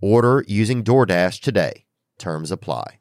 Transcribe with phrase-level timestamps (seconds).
[0.00, 1.84] Order using DoorDash today.
[2.18, 3.00] Terms apply.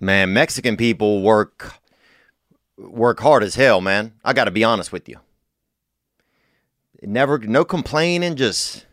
[0.00, 1.74] Man, Mexican people work
[2.76, 4.12] work hard as hell, man.
[4.24, 5.16] I got to be honest with you.
[7.02, 8.86] Never no complaining, just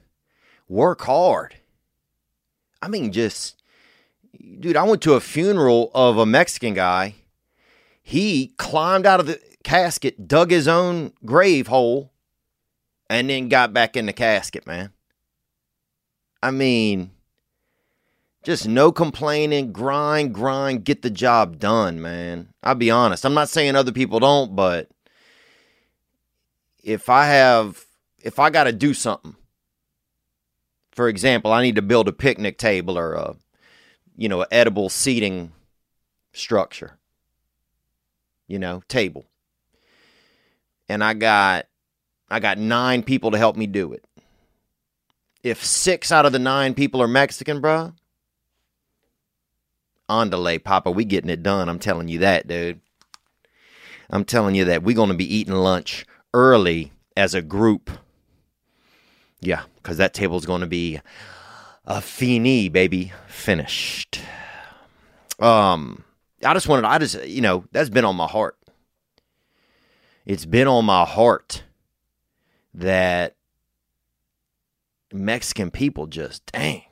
[0.68, 1.56] work hard.
[2.82, 3.62] I mean, just
[4.60, 7.16] dude, I went to a funeral of a Mexican guy.
[8.02, 12.12] He climbed out of the casket, dug his own grave hole,
[13.10, 14.92] and then got back in the casket, man.
[16.46, 17.10] I mean,
[18.44, 22.50] just no complaining, grind, grind, get the job done, man.
[22.62, 23.26] I'll be honest.
[23.26, 24.88] I'm not saying other people don't, but
[26.84, 27.84] if I have,
[28.20, 29.36] if I got to do something,
[30.92, 33.36] for example, I need to build a picnic table or a,
[34.16, 35.52] you know, edible seating
[36.32, 37.00] structure,
[38.48, 39.26] you know, table.
[40.88, 41.66] And I got,
[42.30, 44.06] I got nine people to help me do it
[45.46, 47.94] if six out of the nine people are Mexican, bro,
[50.10, 51.70] on delay, Papa, we getting it done.
[51.70, 52.82] I'm telling you that, dude.
[54.10, 57.92] I'm telling you that we're going to be eating lunch early as a group.
[59.40, 61.00] Yeah, because that table's going to be
[61.86, 64.20] a fini, baby, finished.
[65.38, 66.04] Um,
[66.44, 68.58] I just wanted, I just, you know, that's been on my heart.
[70.26, 71.62] It's been on my heart
[72.74, 73.35] that
[75.16, 76.84] Mexican people just, dang.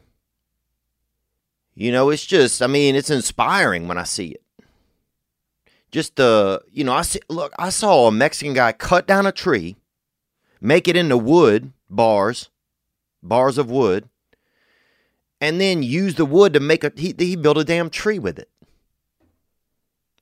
[1.75, 4.43] You know, it's just, I mean, it's inspiring when I see it.
[5.91, 9.31] Just the, you know, I see, look, I saw a Mexican guy cut down a
[9.31, 9.75] tree,
[10.61, 12.49] make it into wood bars,
[13.21, 14.09] bars of wood,
[15.41, 18.39] and then use the wood to make a, he, he built a damn tree with
[18.39, 18.49] it.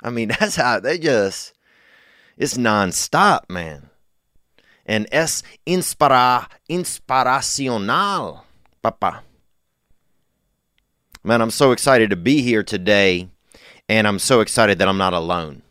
[0.03, 1.53] I mean, that's how they just,
[2.37, 3.90] it's nonstop, man
[4.91, 8.43] and es inspira, inspiracional,
[8.81, 9.23] papa.
[11.23, 13.29] Man, I'm so excited to be here today,
[13.87, 15.61] and I'm so excited that I'm not alone.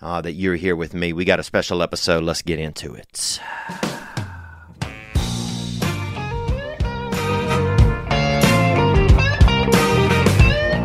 [0.00, 1.12] Uh, that you're here with me.
[1.12, 2.24] We got a special episode.
[2.24, 3.38] Let's get into it.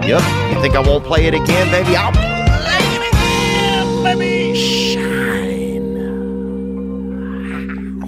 [0.05, 0.21] Yep.
[0.51, 1.95] You think I won't play it again, baby?
[1.95, 2.36] I'll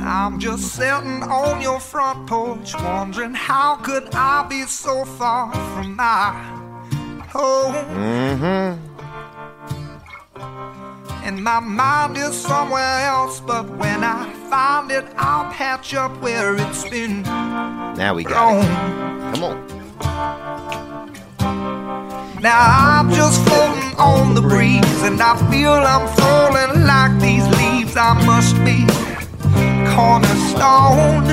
[0.10, 5.96] I'm just sitting on your front porch, wondering how could I be so far from
[5.96, 6.32] my
[7.30, 7.76] home.
[7.94, 8.90] Mm-hmm.
[11.24, 16.56] And my mind is somewhere else, but when I find it, I'll patch up where
[16.56, 17.22] it's been.
[17.22, 19.36] Now we got it.
[19.36, 19.68] Come on.
[22.42, 27.96] Now I'm just floating on the breeze, and I feel I'm falling like these leaves.
[27.96, 28.88] I must be
[29.96, 31.26] cornerstone.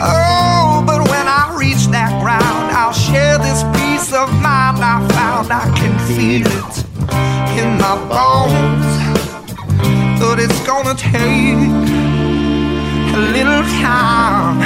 [0.00, 5.50] Oh, but when I reach that ground, I'll share this peace of mind I found.
[5.52, 6.74] I can feel it
[7.60, 8.88] in my bones,
[10.20, 11.72] but it's gonna take
[13.16, 14.60] a little time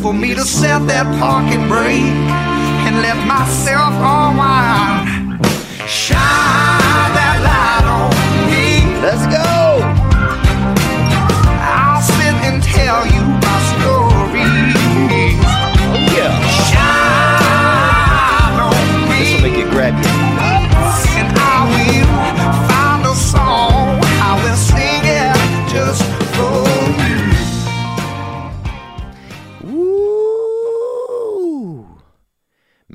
[0.00, 2.18] for me to set that parking brake
[2.86, 5.44] and let myself unwind.
[5.88, 8.10] Shine that light on
[8.50, 8.66] me.
[9.02, 9.57] Let's go.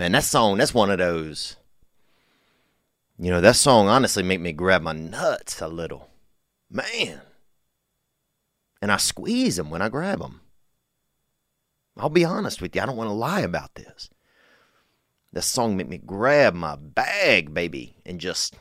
[0.03, 1.55] Man, that song, that's one of those.
[3.17, 6.09] You know, that song honestly make me grab my nuts a little.
[6.69, 7.21] Man
[8.83, 10.41] and I squeeze them when I grab them.
[11.95, 12.81] I'll be honest with you.
[12.81, 14.09] I don't want to lie about this.
[15.31, 18.57] This song made me grab my bag, baby, and just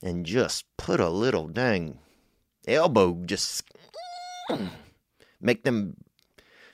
[0.00, 1.98] and just put a little dang
[2.68, 3.64] elbow just
[5.40, 5.96] make them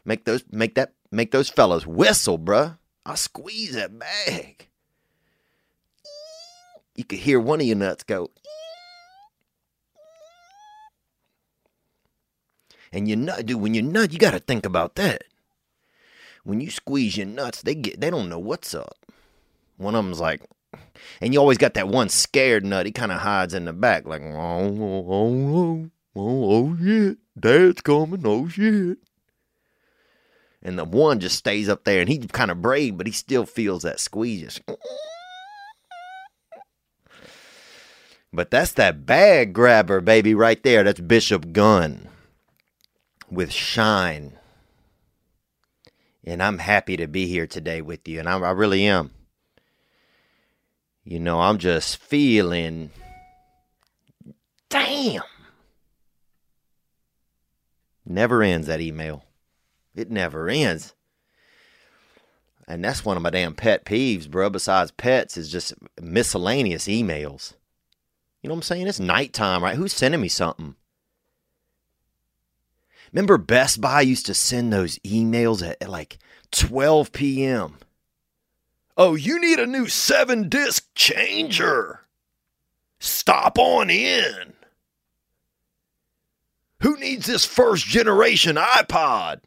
[0.05, 2.77] make those make that make those fellas whistle, bruh.
[3.05, 4.69] I squeeze that bag.
[6.95, 8.31] You could hear one of your nuts go.
[12.93, 15.25] And you nut, dude, when you nut, you gotta think about that.
[16.45, 18.97] When you squeeze your nuts, they get they don't know what's up.
[19.79, 20.43] One of them's like,
[21.21, 22.85] and you always got that one scared nut.
[22.85, 26.77] He kind of hides in the back, like, oh, oh, oh, oh, oh, oh, oh
[26.77, 28.99] shit, dad's coming, oh shit.
[30.63, 33.47] And the one just stays up there, and he's kind of brave, but he still
[33.47, 34.61] feels that squeeze.
[38.33, 40.85] But that's that bag grabber, baby, right there.
[40.85, 42.09] That's Bishop Gunn
[43.31, 44.39] with Shine.
[46.25, 49.11] And I'm happy to be here today with you, and I, I really am.
[51.05, 52.91] You know, I'm just feeling.
[54.69, 55.23] Damn!
[58.07, 59.25] Never ends that email.
[59.95, 60.95] It never ends.
[62.67, 64.49] And that's one of my damn pet peeves, bro.
[64.49, 67.55] Besides pets, is just miscellaneous emails.
[68.41, 68.87] You know what I'm saying?
[68.87, 69.77] It's nighttime, right?
[69.77, 70.77] Who's sending me something?
[73.13, 76.19] Remember Best Buy used to send those emails at, at like
[76.51, 77.79] 12 p.m.
[78.97, 82.01] Oh, you need a new seven disc changer.
[83.01, 84.55] Stop on in.
[86.81, 89.41] Who needs this first generation iPod?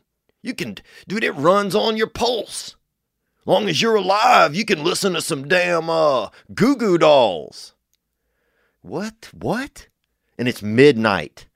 [0.45, 0.77] You can,
[1.07, 2.75] dude, it runs on your pulse.
[3.47, 7.73] Long as you're alive, you can listen to some damn uh, Goo Goo Dolls.
[8.83, 9.31] What?
[9.33, 9.87] What?
[10.37, 11.47] And it's midnight.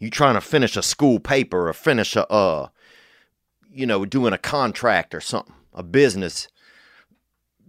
[0.00, 2.68] You trying to finish a school paper or finish a, uh,
[3.72, 6.48] you know, doing a contract or something, a business,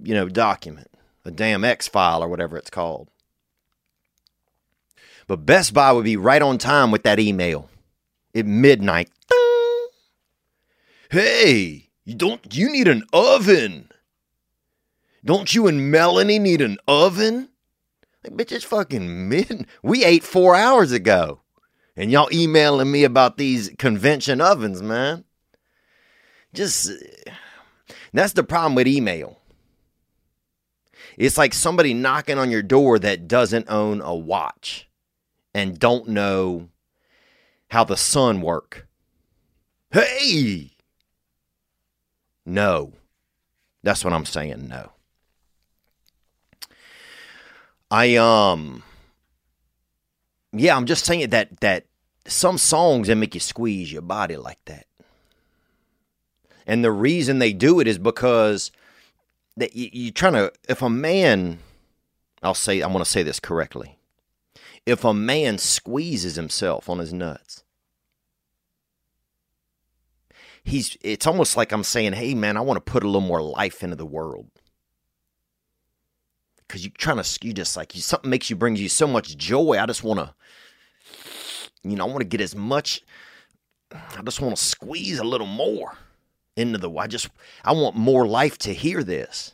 [0.01, 0.89] you know, document,
[1.23, 3.09] a damn X file or whatever it's called.
[5.27, 7.69] But Best Buy would be right on time with that email
[8.33, 9.11] at midnight.
[11.13, 13.87] Hey, you don't you need an oven?
[15.23, 17.49] Don't you and Melanie need an oven?
[18.23, 19.67] Like, bitch, it's fucking mid.
[19.83, 21.41] We ate four hours ago.
[21.95, 25.23] And y'all emailing me about these convention ovens, man.
[26.51, 26.89] Just
[28.11, 29.37] that's the problem with email.
[31.15, 34.89] It's like somebody knocking on your door that doesn't own a watch
[35.53, 36.69] and don't know
[37.69, 38.87] how the sun work.
[39.91, 40.72] Hey!
[42.45, 42.93] No.
[43.83, 44.91] That's what I'm saying, no.
[47.91, 48.81] I um
[50.51, 51.85] yeah, I'm just saying that that
[52.25, 54.85] some songs that make you squeeze your body like that.
[56.65, 58.71] And the reason they do it is because
[59.57, 61.59] that you, you're trying to if a man
[62.41, 63.97] I'll say I want to say this correctly.
[64.85, 67.62] If a man squeezes himself on his nuts,
[70.63, 73.41] he's it's almost like I'm saying, "Hey man, I want to put a little more
[73.41, 74.47] life into the world."
[76.73, 79.37] because you're trying to you just like you something makes you brings you so much
[79.37, 79.77] joy.
[79.79, 80.33] I just want to,
[81.83, 83.03] you know, I want to get as much.
[83.91, 85.95] I just want to squeeze a little more
[86.57, 86.89] into the.
[86.91, 87.29] I just
[87.63, 89.53] I want more life to hear this.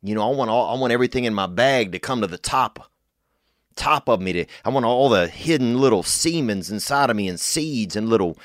[0.00, 2.38] You know, I want all I want everything in my bag to come to the
[2.38, 2.88] top
[3.74, 7.40] top of me to I want all the hidden little semens inside of me and
[7.40, 8.38] seeds and little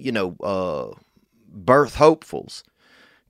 [0.00, 0.90] you know uh
[1.52, 2.64] birth hopefuls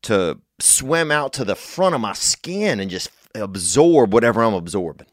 [0.03, 5.07] to swim out to the front of my skin and just absorb whatever I'm absorbing.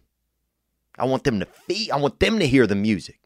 [0.98, 3.20] I want them to feel, I want them to hear the music.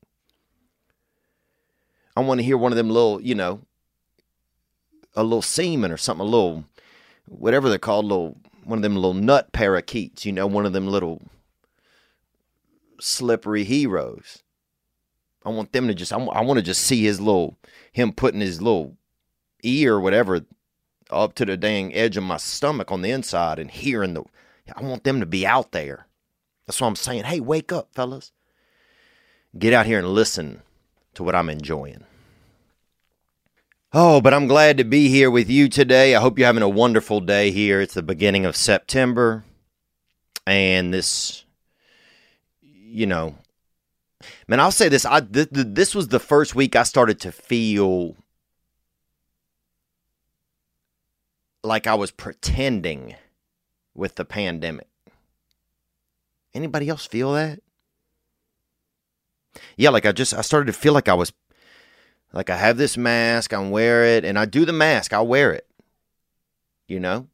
[2.15, 3.61] I want to hear one of them little, you know,
[5.15, 6.65] a little semen or something, a little,
[7.27, 10.87] whatever they're called, little, one of them little nut parakeets, you know, one of them
[10.87, 11.21] little
[12.99, 14.43] slippery heroes.
[15.45, 17.57] I want them to just, I, I want to just see his little,
[17.91, 18.97] him putting his little
[19.63, 20.45] ear or whatever
[21.09, 24.23] up to the dang edge of my stomach on the inside and hearing the
[24.75, 26.07] I want them to be out there.
[26.65, 27.25] That's what I'm saying.
[27.25, 28.31] Hey, wake up, fellas.
[29.57, 30.61] Get out here and listen
[31.15, 32.05] to what I'm enjoying.
[33.93, 36.15] Oh, but I'm glad to be here with you today.
[36.15, 37.81] I hope you're having a wonderful day here.
[37.81, 39.43] It's the beginning of September.
[40.47, 41.43] And this,
[42.61, 43.35] you know,
[44.47, 45.05] man, I'll say this.
[45.05, 48.15] I th- th- this was the first week I started to feel
[51.63, 53.15] like I was pretending
[53.93, 54.87] with the pandemic.
[56.53, 57.59] Anybody else feel that?
[59.77, 61.33] Yeah, like I just I started to feel like I was
[62.33, 65.51] Like I have this mask, I wear it, and I do the mask, I wear
[65.53, 65.67] it.
[66.87, 67.27] You know?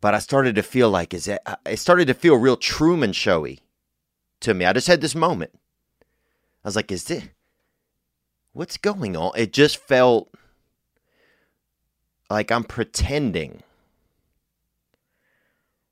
[0.00, 3.12] But I started to feel like is it uh, it started to feel real Truman
[3.12, 3.60] showy
[4.40, 4.64] to me.
[4.64, 5.52] I just had this moment.
[5.54, 7.24] I was like, is this
[8.52, 9.32] what's going on?
[9.36, 10.30] It just felt
[12.28, 13.62] like I'm pretending.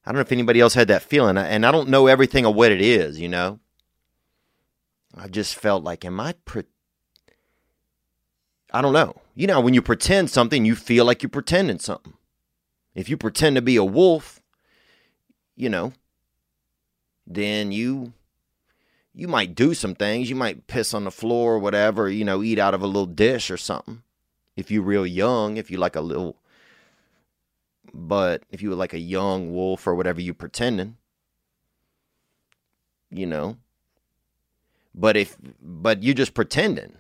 [0.05, 2.55] I don't know if anybody else had that feeling, and I don't know everything of
[2.55, 3.59] what it is, you know?
[5.17, 6.65] I just felt like, am I pre-
[8.73, 9.17] I don't know.
[9.35, 12.15] You know, when you pretend something, you feel like you're pretending something.
[12.95, 14.41] If you pretend to be a wolf,
[15.55, 15.93] you know,
[17.27, 18.13] then you
[19.17, 20.29] you might do some things.
[20.31, 23.07] You might piss on the floor or whatever, you know, eat out of a little
[23.07, 24.03] dish or something.
[24.55, 26.37] If you're real young, if you like a little
[27.95, 30.97] but if you were like a young wolf or whatever you're pretending,
[33.11, 33.57] you know.
[34.95, 36.93] But if but you're just pretending.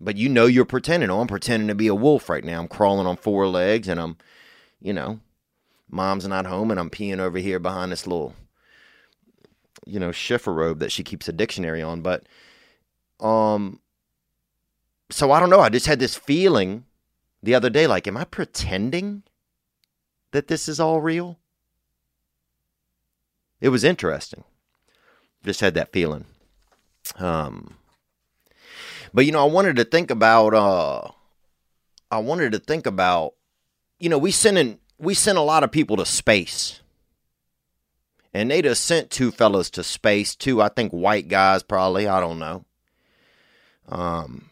[0.00, 1.10] But you know you're pretending.
[1.10, 2.60] Oh, I'm pretending to be a wolf right now.
[2.60, 4.16] I'm crawling on four legs and I'm,
[4.80, 5.20] you know,
[5.88, 8.34] mom's not home and I'm peeing over here behind this little,
[9.86, 12.02] you know, chifforobe that she keeps a dictionary on.
[12.02, 12.26] But,
[13.20, 13.80] um,
[15.10, 15.60] so I don't know.
[15.60, 16.84] I just had this feeling
[17.42, 19.22] the other day like, am I pretending
[20.32, 21.38] that this is all real?
[23.60, 24.44] It was interesting.
[25.44, 26.24] Just had that feeling.
[27.18, 27.76] Um,
[29.14, 30.54] but you know, I wanted to think about.
[30.54, 31.10] Uh,
[32.10, 33.34] I wanted to think about.
[33.98, 36.80] You know, we sending we sent a lot of people to space,
[38.34, 40.34] and they just sent two fellas to space.
[40.34, 42.08] Two, I think, white guys probably.
[42.08, 42.64] I don't know.
[43.88, 44.50] Um,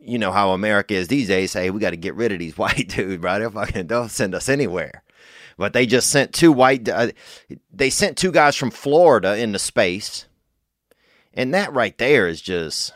[0.00, 1.52] you know how America is these days.
[1.52, 3.42] Say we got to get rid of these white dudes, right?
[3.56, 5.02] I can, don't send us anywhere.
[5.56, 6.88] But they just sent two white.
[6.88, 7.12] Uh,
[7.72, 10.24] they sent two guys from Florida into space,
[11.34, 12.94] and that right there is just.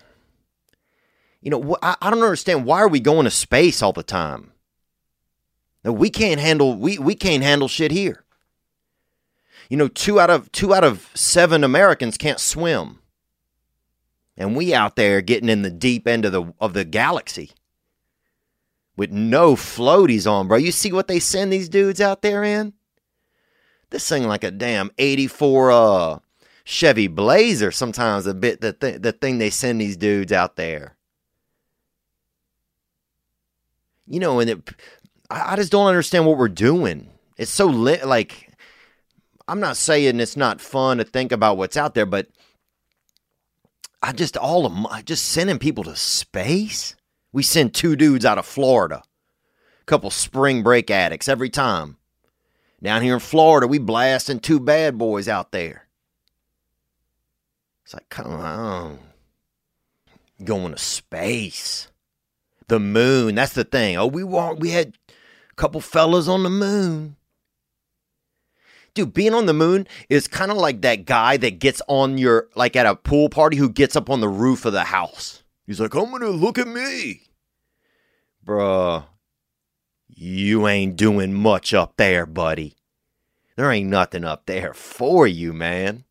[1.43, 4.53] You know, I, I don't understand why are we going to space all the time.
[5.85, 8.24] We can't handle we we can't handle shit here.
[9.75, 13.01] You know, two out of two out of seven Americans can't swim
[14.37, 17.51] and we out there getting in the deep end of the of the galaxy
[18.97, 20.59] with no floaties on, bro.
[20.59, 22.75] You see what they send these dudes out there in?
[23.91, 26.19] This thing like a damn 84 uh
[26.63, 30.95] Chevy Blazer sometimes a bit the th- the thing they send these dudes out there.
[34.07, 34.71] You know, and it,
[35.29, 37.11] I, I just don't understand what we're doing.
[37.37, 38.54] It's so lit like
[39.47, 42.29] I'm not saying it's not fun to think about what's out there, but
[44.03, 46.95] I just all of just sending people to space.
[47.33, 49.03] We send two dudes out of Florida,
[49.81, 51.97] a couple spring break addicts every time.
[52.83, 55.89] Down here in Florida, we blasting two bad boys out there.
[57.85, 58.99] It's like, come on,
[60.43, 61.89] going to space,
[62.69, 63.35] the moon.
[63.35, 63.97] That's the thing.
[63.97, 67.17] Oh, we want we had a couple fellas on the moon
[68.95, 72.49] dude, being on the moon is kind of like that guy that gets on your,
[72.55, 75.43] like at a pool party who gets up on the roof of the house.
[75.67, 77.23] He's like, I'm going to look at me.
[78.45, 79.05] Bruh,
[80.09, 82.77] you ain't doing much up there, buddy.
[83.57, 86.05] There ain't nothing up there for you, man.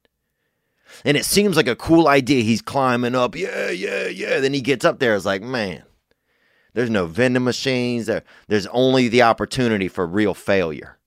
[1.03, 2.43] And it seems like a cool idea.
[2.43, 3.35] He's climbing up.
[3.35, 4.39] Yeah, yeah, yeah.
[4.39, 5.15] Then he gets up there.
[5.15, 5.83] It's like, man,
[6.73, 8.05] there's no vending machines.
[8.05, 10.97] There, there's only the opportunity for real failure.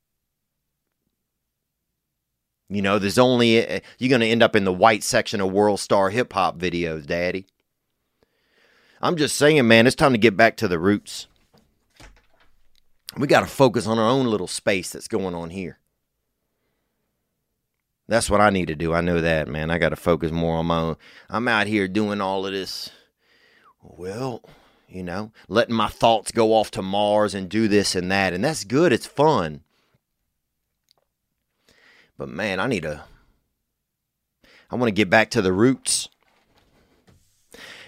[2.68, 5.52] You know, there's only eh, you're going to end up in the white section of
[5.52, 7.46] World Star hip hop videos, daddy.
[9.00, 11.28] I'm just saying, man, it's time to get back to the roots.
[13.16, 15.78] We got to focus on our own little space that's going on here.
[18.08, 18.94] That's what I need to do.
[18.94, 19.70] I know that, man.
[19.70, 20.96] I got to focus more on my own.
[21.28, 22.90] I'm out here doing all of this.
[23.82, 24.42] Well,
[24.88, 28.32] you know, letting my thoughts go off to Mars and do this and that.
[28.32, 28.92] And that's good.
[28.92, 29.62] It's fun.
[32.18, 33.04] But man, I need to
[34.70, 36.08] I want to get back to the roots.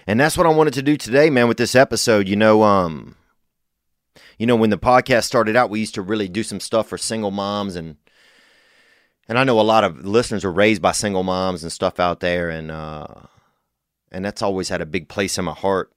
[0.07, 2.27] And that's what I wanted to do today, man, with this episode.
[2.27, 3.15] You know, um
[4.37, 6.97] you know, when the podcast started out, we used to really do some stuff for
[6.97, 7.97] single moms and
[9.27, 12.19] and I know a lot of listeners were raised by single moms and stuff out
[12.19, 13.05] there and uh
[14.11, 15.91] and that's always had a big place in my heart.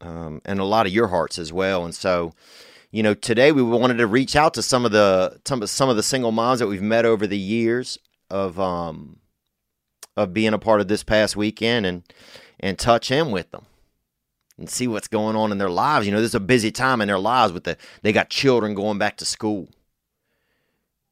[0.00, 1.84] Um, and a lot of your hearts as well.
[1.84, 2.32] And so,
[2.92, 6.02] you know, today we wanted to reach out to some of the some of the
[6.02, 7.98] single moms that we've met over the years
[8.30, 9.18] of um
[10.14, 12.02] of being a part of this past weekend and
[12.60, 13.64] and touch in with them
[14.58, 16.06] and see what's going on in their lives.
[16.06, 18.74] You know, this is a busy time in their lives with the they got children
[18.74, 19.68] going back to school.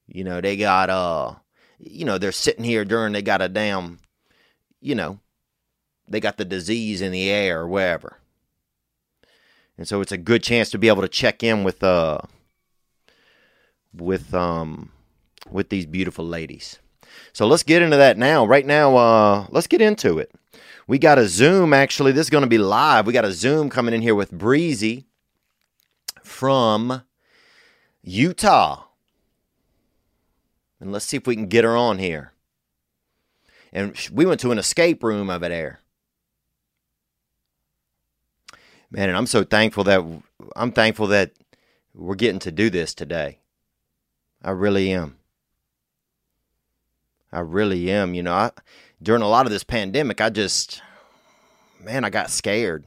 [0.07, 1.37] You know, they got uh
[1.79, 4.01] you know, they're sitting here during they got a damn
[4.83, 5.19] you know,
[6.07, 8.19] they got the disease in the air or wherever.
[9.81, 12.19] And so it's a good chance to be able to check in with uh
[13.95, 14.93] with um
[15.51, 16.79] with these beautiful ladies.
[17.33, 18.45] So let's get into that now.
[18.45, 20.33] Right now, uh let's get into it.
[20.87, 22.13] We got a Zoom actually.
[22.13, 23.07] This is going to be live.
[23.07, 25.07] We got a Zoom coming in here with Breezy
[26.23, 27.01] from
[28.03, 28.85] Utah.
[30.79, 32.35] And let's see if we can get her on here.
[33.73, 35.80] And we went to an escape room over there.
[38.91, 40.05] Man, and I'm so thankful that
[40.57, 41.33] I'm thankful that
[41.95, 43.39] we're getting to do this today.
[44.43, 45.17] I really am.
[47.33, 48.15] I really am.
[48.15, 48.51] You know, I
[49.03, 50.83] during a lot of this pandemic, I just
[51.81, 52.85] man, I got scared.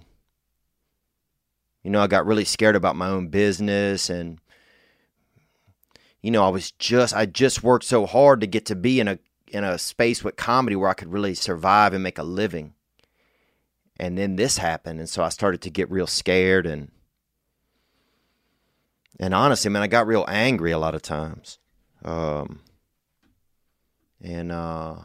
[1.83, 4.39] You know, I got really scared about my own business and
[6.21, 9.07] you know, I was just I just worked so hard to get to be in
[9.07, 12.73] a in a space with comedy where I could really survive and make a living.
[13.97, 16.91] And then this happened and so I started to get real scared and
[19.19, 21.59] and honestly, man, I got real angry a lot of times.
[22.03, 22.61] Um
[24.21, 24.95] and uh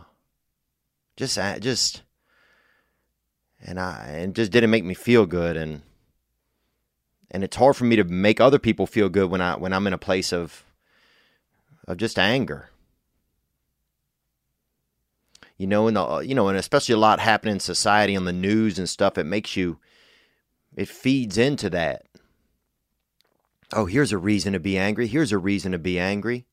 [1.16, 2.02] just just
[3.60, 5.82] and I and just didn't make me feel good and
[7.30, 9.86] and it's hard for me to make other people feel good when I when I'm
[9.86, 10.64] in a place of
[11.86, 12.70] of just anger.
[15.58, 18.32] You know, and the you know, and especially a lot happening in society on the
[18.32, 19.78] news and stuff, it makes you
[20.76, 22.06] it feeds into that.
[23.72, 25.08] Oh, here's a reason to be angry.
[25.08, 26.46] Here's a reason to be angry.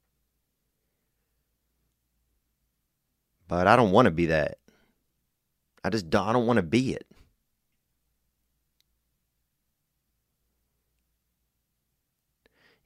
[3.47, 4.57] But I don't want to be that.
[5.83, 7.05] I just don't, I don't want to be it.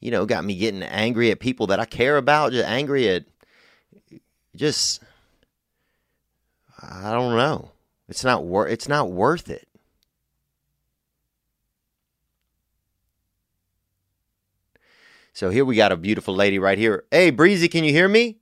[0.02, 3.26] You know, got me getting angry at people that I care about, just angry at
[4.56, 5.02] just
[6.81, 7.71] I don't know.
[8.07, 9.67] It's not worth it's not worth it.
[15.33, 17.05] So here we got a beautiful lady right here.
[17.11, 18.37] Hey, Breezy, can you hear me?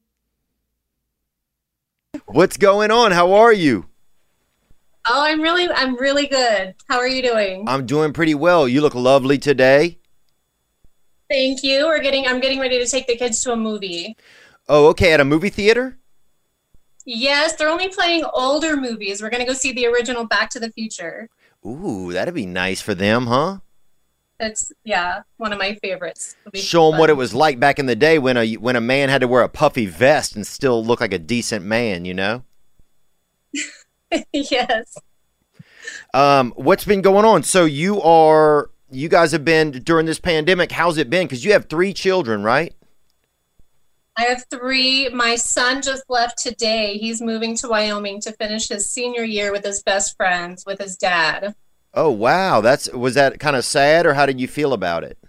[2.26, 3.12] What's going on?
[3.12, 3.86] How are you?
[5.08, 6.76] Oh, I'm really I'm really good.
[6.90, 7.66] How are you doing?
[7.68, 8.68] I'm doing pretty well.
[8.68, 10.00] You look lovely today.
[11.30, 11.86] Thank you.
[11.86, 14.18] We're getting I'm getting ready to take the kids to a movie.
[14.70, 15.98] Oh, okay, at a movie theater?
[17.10, 19.22] Yes, they're only playing older movies.
[19.22, 21.30] We're going to go see the original Back to the Future.
[21.66, 23.60] Ooh, that'd be nice for them, huh?
[24.42, 26.36] It's yeah, one of my favorites.
[26.54, 29.08] Show them what it was like back in the day when a when a man
[29.08, 32.44] had to wear a puffy vest and still look like a decent man, you know?
[34.34, 34.98] yes.
[36.14, 37.42] Um, what's been going on?
[37.44, 40.74] So you are you guys have been during this pandemic.
[40.74, 41.26] How's it been?
[41.26, 42.76] Because you have three children, right?
[44.18, 45.10] I have three.
[45.10, 46.98] My son just left today.
[46.98, 50.98] He's moving to Wyoming to finish his senior year with his best friends with his
[50.98, 51.54] dad.
[51.94, 55.20] Oh wow, that's was that kind of sad, or how did you feel about it?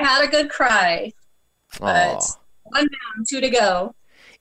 [0.00, 1.12] I had a good cry,
[1.78, 2.36] but Aww.
[2.64, 3.94] one down, two to go.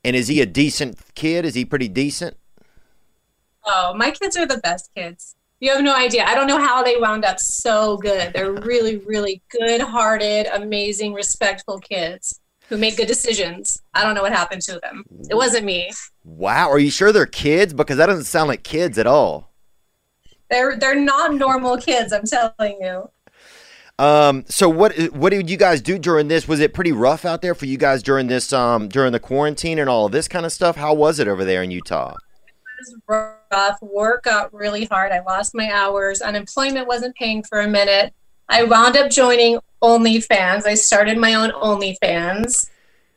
[0.04, 1.46] And is he a decent kid?
[1.46, 2.38] Is he pretty decent?
[3.64, 5.36] Oh, my kids are the best kids.
[5.60, 6.26] You have no idea.
[6.26, 8.34] I don't know how they wound up so good.
[8.34, 12.41] They're really, really good-hearted, amazing, respectful kids
[12.72, 13.82] who made good decisions.
[13.94, 15.04] I don't know what happened to them.
[15.30, 15.92] It wasn't me.
[16.24, 16.70] Wow.
[16.70, 17.74] Are you sure they're kids?
[17.74, 19.52] Because that doesn't sound like kids at all.
[20.50, 22.14] They're they're not normal kids.
[22.14, 23.10] I'm telling you.
[24.00, 24.46] Um.
[24.48, 26.48] So what what did you guys do during this?
[26.48, 29.78] Was it pretty rough out there for you guys during this um during the quarantine
[29.78, 30.78] and all of this kind of stuff?
[30.78, 32.16] How was it over there in Utah?
[32.48, 32.96] It was
[33.52, 33.78] rough.
[33.82, 35.12] Work got really hard.
[35.12, 36.22] I lost my hours.
[36.22, 38.14] Unemployment wasn't paying for a minute.
[38.52, 40.66] I wound up joining OnlyFans.
[40.66, 42.70] I started my own OnlyFans.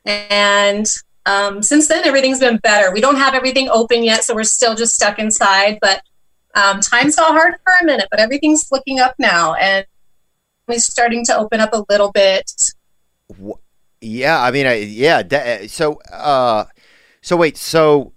[0.07, 0.87] And
[1.27, 2.93] um, since then, everything's been better.
[2.93, 5.79] We don't have everything open yet, so we're still just stuck inside.
[5.81, 6.03] But
[6.55, 9.55] um, times got hard for a minute, but everything's looking up now.
[9.55, 9.85] And
[10.69, 12.53] we're starting to open up a little bit.
[14.01, 15.67] Yeah, I mean, I, yeah.
[15.67, 16.67] So, uh,
[17.23, 18.13] so wait, so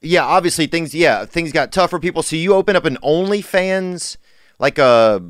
[0.00, 2.22] yeah, obviously things, yeah, things got tough for people.
[2.22, 4.16] So you open up an OnlyFans,
[4.60, 5.20] like a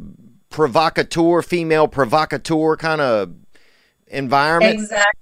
[0.56, 3.34] provocateur, female provocateur kind of
[4.06, 4.74] environment.
[4.74, 5.20] Exactly.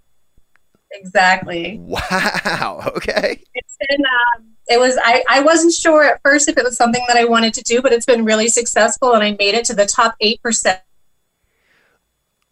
[0.92, 1.79] Exactly.
[1.81, 2.81] Wow.
[2.97, 3.42] Okay.
[3.55, 4.01] It's been.
[4.01, 4.97] Um, it was.
[5.03, 5.25] I.
[5.29, 7.92] I wasn't sure at first if it was something that I wanted to do, but
[7.92, 10.81] it's been really successful, and I made it to the top eight percent.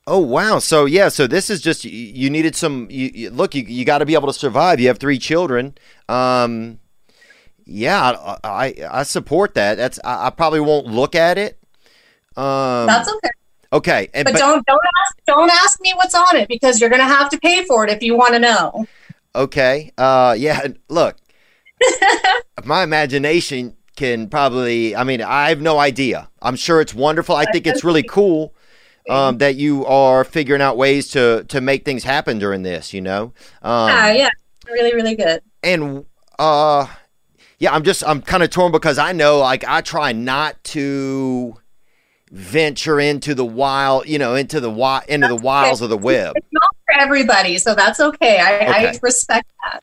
[0.06, 0.58] Oh wow!
[0.58, 2.88] So yeah, so this is just you, needed some.
[2.90, 4.80] You, you, look, you you got to be able to survive.
[4.80, 5.76] You have three children.
[6.08, 6.80] Um,
[7.64, 9.76] yeah, I, I, I support that.
[9.76, 11.61] That's I, I probably won't look at it
[12.36, 13.30] um, That's okay.
[13.72, 16.90] Okay, and, but, but, don't don't ask don't ask me what's on it because you're
[16.90, 18.86] gonna have to pay for it if you want to know.
[19.34, 19.92] Okay.
[19.96, 20.66] Uh, yeah.
[20.88, 21.16] Look,
[22.64, 24.94] my imagination can probably.
[24.94, 26.28] I mean, I have no idea.
[26.42, 27.34] I'm sure it's wonderful.
[27.34, 28.54] I think it's really cool
[29.08, 32.92] um, that you are figuring out ways to to make things happen during this.
[32.92, 33.32] You know.
[33.62, 34.30] Um, yeah, yeah,
[34.68, 35.42] really, really good.
[35.62, 36.04] and
[36.38, 36.86] uh
[37.58, 41.54] yeah i'm just i'm kind of torn because i know like i try not to
[42.32, 46.32] venture into the wild you know into the wild, into the wilds of the web
[46.34, 48.38] It's not for everybody, so that's okay.
[48.40, 49.80] I, I respect that.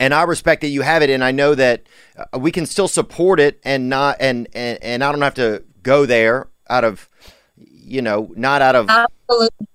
[0.00, 1.86] and i respect that you have it and i know that
[2.18, 5.62] uh, we can still support it and not and and, and i don't have to
[5.84, 7.08] go there out of
[7.56, 9.68] you know not out of Absolutely.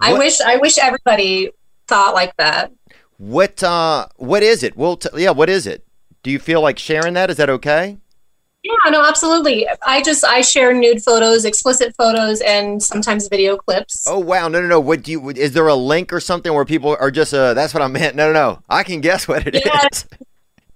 [0.00, 1.50] I wish I wish everybody
[1.86, 2.72] thought like that.
[3.18, 5.86] what uh what is it well t- yeah what is it
[6.24, 7.98] do you feel like sharing that is that okay
[8.62, 9.66] Yeah, no, absolutely.
[9.84, 14.04] I just I share nude photos, explicit photos, and sometimes video clips.
[14.06, 14.78] Oh wow, no, no, no.
[14.78, 15.30] What do you?
[15.30, 17.34] Is there a link or something where people are just?
[17.34, 18.14] Uh, that's what I meant.
[18.14, 18.62] No, no, no.
[18.68, 19.62] I can guess what it is.
[19.64, 20.06] Yes.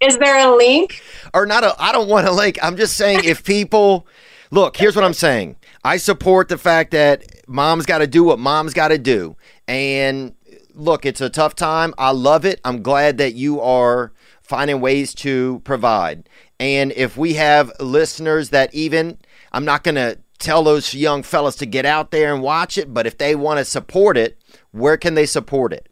[0.01, 1.01] Is there a link?
[1.33, 1.75] Or not a.
[1.79, 2.59] I don't want a link.
[2.61, 4.07] I'm just saying if people
[4.51, 4.77] look.
[4.77, 5.57] Here's what I'm saying.
[5.85, 9.37] I support the fact that mom's got to do what mom's got to do.
[9.68, 10.35] And
[10.75, 11.94] look, it's a tough time.
[11.99, 12.61] I love it.
[12.64, 16.29] I'm glad that you are finding ways to provide.
[16.58, 19.18] And if we have listeners that even,
[19.52, 22.92] I'm not going to tell those young fellas to get out there and watch it,
[22.92, 24.38] but if they want to support it,
[24.70, 25.88] where can they support it?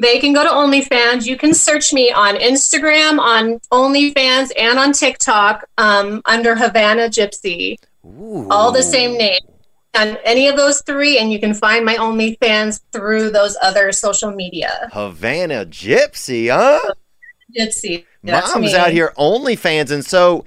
[0.00, 1.26] They can go to OnlyFans.
[1.26, 7.78] You can search me on Instagram, on OnlyFans, and on TikTok um, under Havana Gypsy.
[8.04, 9.40] All the same name.
[9.96, 14.30] On any of those three, and you can find my OnlyFans through those other social
[14.30, 14.88] media.
[14.92, 16.94] Havana Gypsy, huh?
[17.58, 18.04] Gypsy.
[18.22, 20.44] Mom's out here OnlyFans, and so,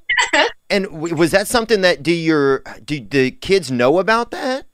[0.70, 4.66] and was that something that do your do the kids know about that?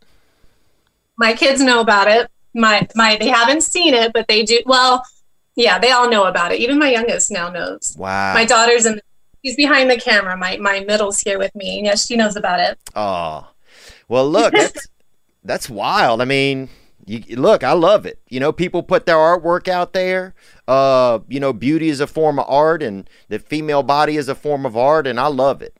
[1.16, 2.30] My kids know about it.
[2.54, 4.60] My my they haven't seen it, but they do.
[4.66, 5.04] Well,
[5.54, 6.60] yeah, they all know about it.
[6.60, 7.94] Even my youngest now knows.
[7.98, 8.34] Wow.
[8.34, 9.00] My daughter's in.
[9.44, 10.36] She's behind the camera.
[10.36, 11.78] My my middle's here with me.
[11.78, 12.78] and Yes, she knows about it.
[12.96, 13.48] Oh,
[14.08, 14.88] well, look, that's
[15.44, 16.22] that's wild.
[16.22, 16.70] I mean,
[17.06, 18.20] you look, I love it.
[18.28, 20.34] You know, people put their artwork out there.
[20.66, 24.34] Uh, you know, beauty is a form of art, and the female body is a
[24.34, 25.76] form of art, and I love it.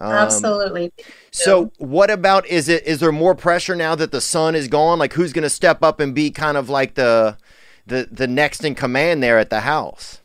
[0.00, 0.92] Um, Absolutely.
[1.30, 2.86] So, what about is it?
[2.86, 4.98] Is there more pressure now that the son is gone?
[4.98, 7.36] Like, who's going to step up and be kind of like the
[7.86, 10.20] the the next in command there at the house?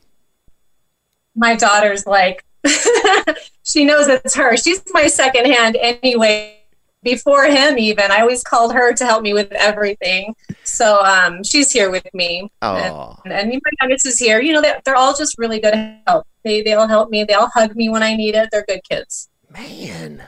[1.35, 2.45] my daughter's like
[3.63, 6.57] she knows it's her she's my second hand anyway
[7.03, 11.71] before him even i always called her to help me with everything so um, she's
[11.71, 15.15] here with me Oh, and, and my youngest is here you know they're, they're all
[15.15, 15.75] just really good
[16.07, 18.65] help they, they all help me they all hug me when i need it they're
[18.67, 20.23] good kids man,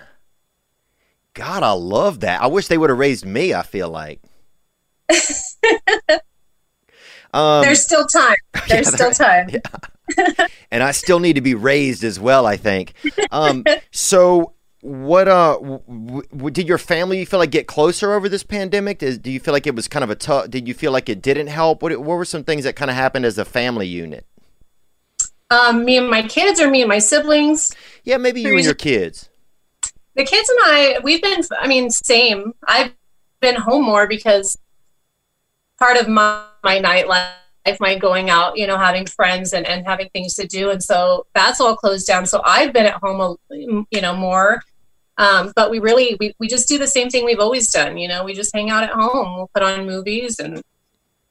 [1.34, 2.42] God, I love that.
[2.42, 3.54] I wish they would have raised me.
[3.54, 4.22] I feel like.
[7.34, 10.48] um, there's still time there's still time yeah.
[10.72, 12.48] and I still need to be raised as well.
[12.48, 12.94] I think.
[13.32, 14.55] Um, so,
[14.86, 15.28] what?
[15.28, 19.00] Uh, w- w- did your family you feel like get closer over this pandemic?
[19.00, 20.50] Did, do you feel like it was kind of a tough?
[20.50, 21.82] Did you feel like it didn't help?
[21.82, 21.92] What?
[21.98, 24.26] What were some things that kind of happened as a family unit?
[25.52, 27.72] um, me and my kids or me and my siblings
[28.04, 29.30] Yeah, maybe you and your kids.
[30.16, 32.54] the kids and I, we've been, I mean, same.
[32.68, 32.94] I've
[33.42, 34.58] been home more because
[35.78, 40.10] part of my, my nightlife, my going out, you know, having friends and, and having
[40.10, 40.72] things to do.
[40.72, 42.26] And so that's all closed down.
[42.26, 44.62] So I've been at home, a- you know, more.
[45.18, 47.98] Um, but we really, we, we just do the same thing we've always done.
[47.98, 49.36] You know, we just hang out at home.
[49.36, 50.62] We'll put on movies and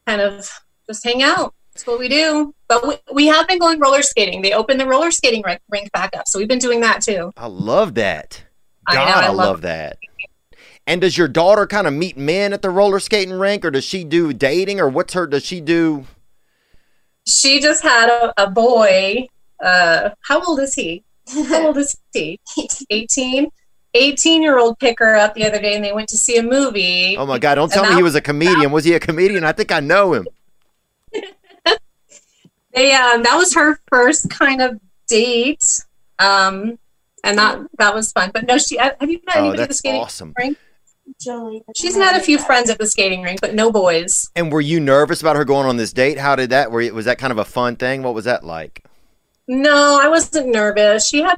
[0.06, 0.50] kind of
[0.86, 1.54] just hang out.
[1.74, 2.54] That's what we do.
[2.68, 4.42] But we, we have been going roller skating.
[4.42, 6.28] They opened the roller skating rink, rink back up.
[6.28, 7.32] So we've been doing that too.
[7.36, 8.42] I love that.
[8.86, 9.98] I God, know, I, I love, love that.
[10.86, 13.84] And does your daughter kind of meet men at the roller skating rink, or does
[13.84, 15.26] she do dating, or what's her?
[15.26, 16.04] Does she do?
[17.26, 19.26] she just had a, a boy.
[19.62, 21.04] Uh, how old is he?
[21.48, 22.38] How old is he?
[22.90, 23.48] 18.
[23.94, 26.42] 18 year old pick her up the other day and they went to see a
[26.42, 27.16] movie.
[27.16, 27.54] Oh my God!
[27.56, 28.72] Don't And tell me he was a comedian.
[28.72, 29.44] Was he a comedian?
[29.44, 30.26] I think I know him.
[32.74, 35.62] They, um, that was her first kind of date.
[36.18, 36.76] Um,
[37.22, 38.32] and that that was fun.
[38.34, 40.34] But no, she have you met Oh, anybody at the that's skating awesome.
[40.36, 40.58] rink?
[41.76, 44.28] She's met a few friends at the skating rink, but no boys.
[44.34, 46.18] And were you nervous about her going on this date?
[46.18, 46.70] How did that?
[46.72, 48.02] Were you, was that kind of a fun thing?
[48.02, 48.84] What was that like?
[49.46, 51.06] No, I wasn't nervous.
[51.08, 51.36] She had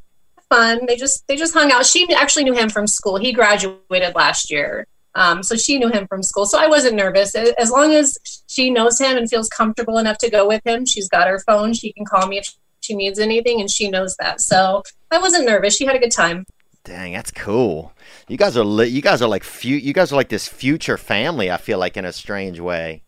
[0.48, 0.86] fun.
[0.86, 1.86] They just they just hung out.
[1.86, 3.16] She actually knew him from school.
[3.16, 4.86] He graduated last year.
[5.14, 6.44] Um, so she knew him from school.
[6.44, 7.34] So I wasn't nervous.
[7.34, 11.08] As long as she knows him and feels comfortable enough to go with him, she's
[11.08, 11.72] got her phone.
[11.72, 14.40] She can call me if she needs anything, and she knows that.
[14.40, 15.74] So I wasn't nervous.
[15.74, 16.44] She had a good time.
[16.84, 17.92] Dang, that's cool.
[18.28, 20.96] You guys are li- you guys are like fu- you guys are like this future
[20.96, 21.50] family.
[21.50, 23.02] I feel like in a strange way.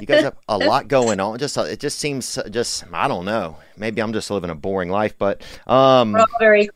[0.00, 1.38] You guys have a lot going on.
[1.38, 3.58] Just it just seems just I don't know.
[3.76, 6.68] Maybe I'm just living a boring life, but um, very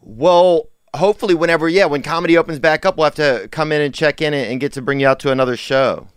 [0.00, 3.94] well, hopefully, whenever yeah, when comedy opens back up, we'll have to come in and
[3.94, 6.08] check in and, get to bring you out to another show.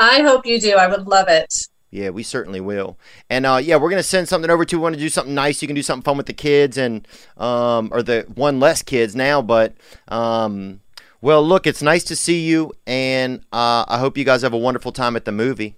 [0.00, 0.76] I hope you do.
[0.76, 1.54] I would love it.
[1.90, 2.98] Yeah, we certainly will.
[3.30, 4.78] And uh, yeah, we're gonna send something over to.
[4.78, 5.62] Want to do something nice?
[5.62, 9.14] You can do something fun with the kids and um, or the one less kids
[9.14, 9.42] now.
[9.42, 9.74] But
[10.08, 10.80] um,
[11.24, 14.58] well, look, it's nice to see you, and uh, I hope you guys have a
[14.58, 15.74] wonderful time at the movie.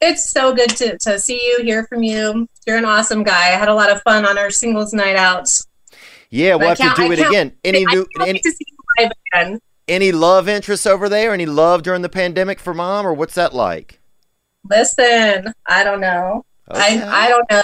[0.00, 2.48] It's so good to, to see you, hear from you.
[2.66, 3.48] You're an awesome guy.
[3.48, 5.46] I had a lot of fun on our singles night out.
[6.30, 7.52] Yeah, we'll have to do it again.
[7.64, 9.60] Any new, any, to see you live again.
[9.88, 11.34] any love interests over there?
[11.34, 14.00] Any love during the pandemic for mom, or what's that like?
[14.70, 16.46] Listen, I don't know.
[16.70, 17.02] Okay.
[17.02, 17.62] I I don't know.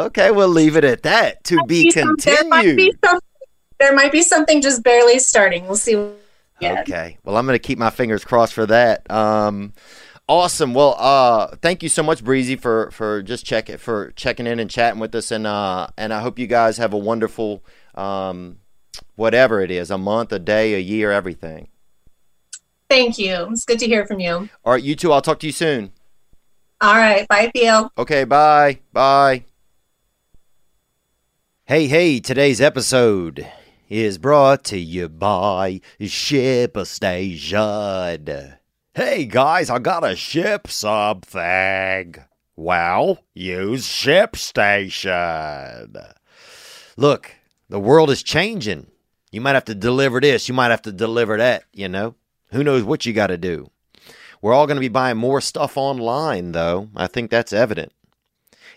[0.06, 1.44] okay, we'll leave it at that.
[1.44, 2.98] To be Some- There might be continued.
[3.04, 3.20] some,
[3.78, 5.66] there might be something just barely starting.
[5.66, 5.96] We'll see.
[6.62, 7.18] Okay.
[7.24, 9.08] Well, I'm going to keep my fingers crossed for that.
[9.10, 9.72] Um,
[10.28, 10.74] awesome.
[10.74, 14.58] Well, uh, thank you so much, Breezy, for for just check it for checking in
[14.58, 17.64] and chatting with us, and uh, and I hope you guys have a wonderful,
[17.94, 18.58] um,
[19.14, 21.68] whatever it is, a month, a day, a year, everything.
[22.90, 23.48] Thank you.
[23.50, 24.48] It's good to hear from you.
[24.64, 25.12] All right, you too.
[25.12, 25.92] I'll talk to you soon.
[26.80, 27.28] All right.
[27.28, 27.90] Bye, Theo.
[27.98, 28.78] Okay, bye.
[28.92, 29.44] Bye.
[31.66, 33.46] Hey, hey, today's episode
[33.88, 38.54] is brought to you by ShipStation.
[38.94, 42.14] Hey guys, I gotta ship something.
[42.54, 45.96] Well, use ShipStation.
[46.96, 47.32] Look,
[47.68, 48.88] the world is changing.
[49.30, 52.14] You might have to deliver this, you might have to deliver that, you know?
[52.50, 53.70] Who knows what you gotta do?
[54.42, 56.90] We're all to be buying more stuff online, though.
[56.94, 57.92] I think that's evident.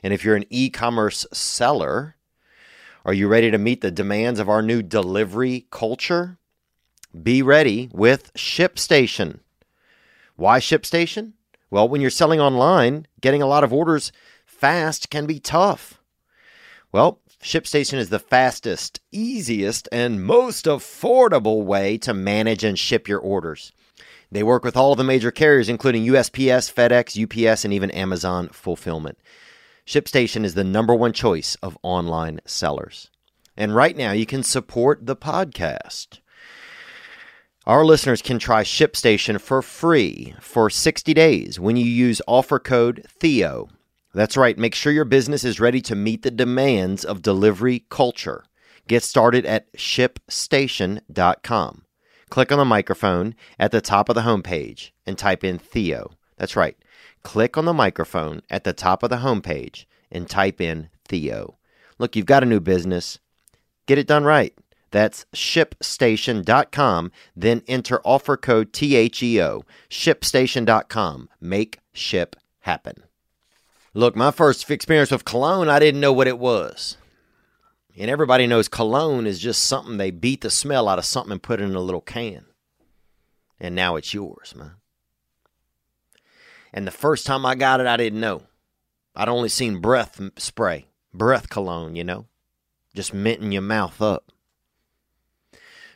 [0.04, 2.16] And if you're an e commerce seller,
[3.04, 6.38] are you ready to meet the demands of our new delivery culture?
[7.20, 9.40] Be ready with ShipStation.
[10.36, 11.34] Why ShipStation?
[11.72, 14.12] Well, when you're selling online, getting a lot of orders
[14.46, 16.00] fast can be tough.
[16.92, 23.20] Well, ShipStation is the fastest, easiest, and most affordable way to manage and ship your
[23.20, 23.72] orders.
[24.32, 27.18] They work with all the major carriers, including USPS, FedEx,
[27.50, 29.18] UPS, and even Amazon Fulfillment.
[29.92, 33.10] ShipStation is the number one choice of online sellers.
[33.58, 36.22] And right now, you can support the podcast.
[37.66, 43.06] Our listeners can try ShipStation for free for 60 days when you use offer code
[43.20, 43.68] THEO.
[44.14, 48.46] That's right, make sure your business is ready to meet the demands of delivery culture.
[48.88, 51.86] Get started at shipstation.com.
[52.30, 56.12] Click on the microphone at the top of the homepage and type in Theo.
[56.38, 56.78] That's right.
[57.24, 61.58] Click on the microphone at the top of the homepage and type in Theo.
[61.98, 63.20] Look, you've got a new business.
[63.86, 64.54] Get it done right.
[64.92, 67.12] That's shipstation.com.
[67.36, 69.64] Then enter offer code THEO.
[69.90, 71.30] Shipstation.com.
[71.40, 73.04] Make ship happen.
[73.94, 76.98] Look, my first experience with cologne, I didn't know what it was.
[77.98, 81.44] And everybody knows cologne is just something they beat the smell out of something and
[81.44, 82.46] put it in a little can.
[83.60, 84.76] And now it's yours, man.
[86.74, 88.44] And the first time I got it, I didn't know.
[89.16, 92.28] I'd only seen breath spray, breath cologne, you know,
[92.96, 94.32] just minting your mouth up.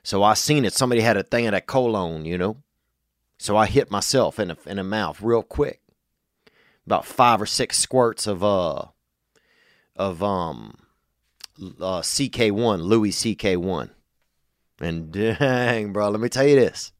[0.04, 0.74] So I seen it.
[0.74, 2.58] Somebody had a thing of that cologne, you know.
[3.38, 5.82] So I hit myself in the in the mouth real quick.
[6.86, 8.86] About five or six squirts of uh
[9.96, 10.78] of um
[11.58, 13.90] uh, CK1, Louis CK1.
[14.80, 16.92] And dang, bro, let me tell you this.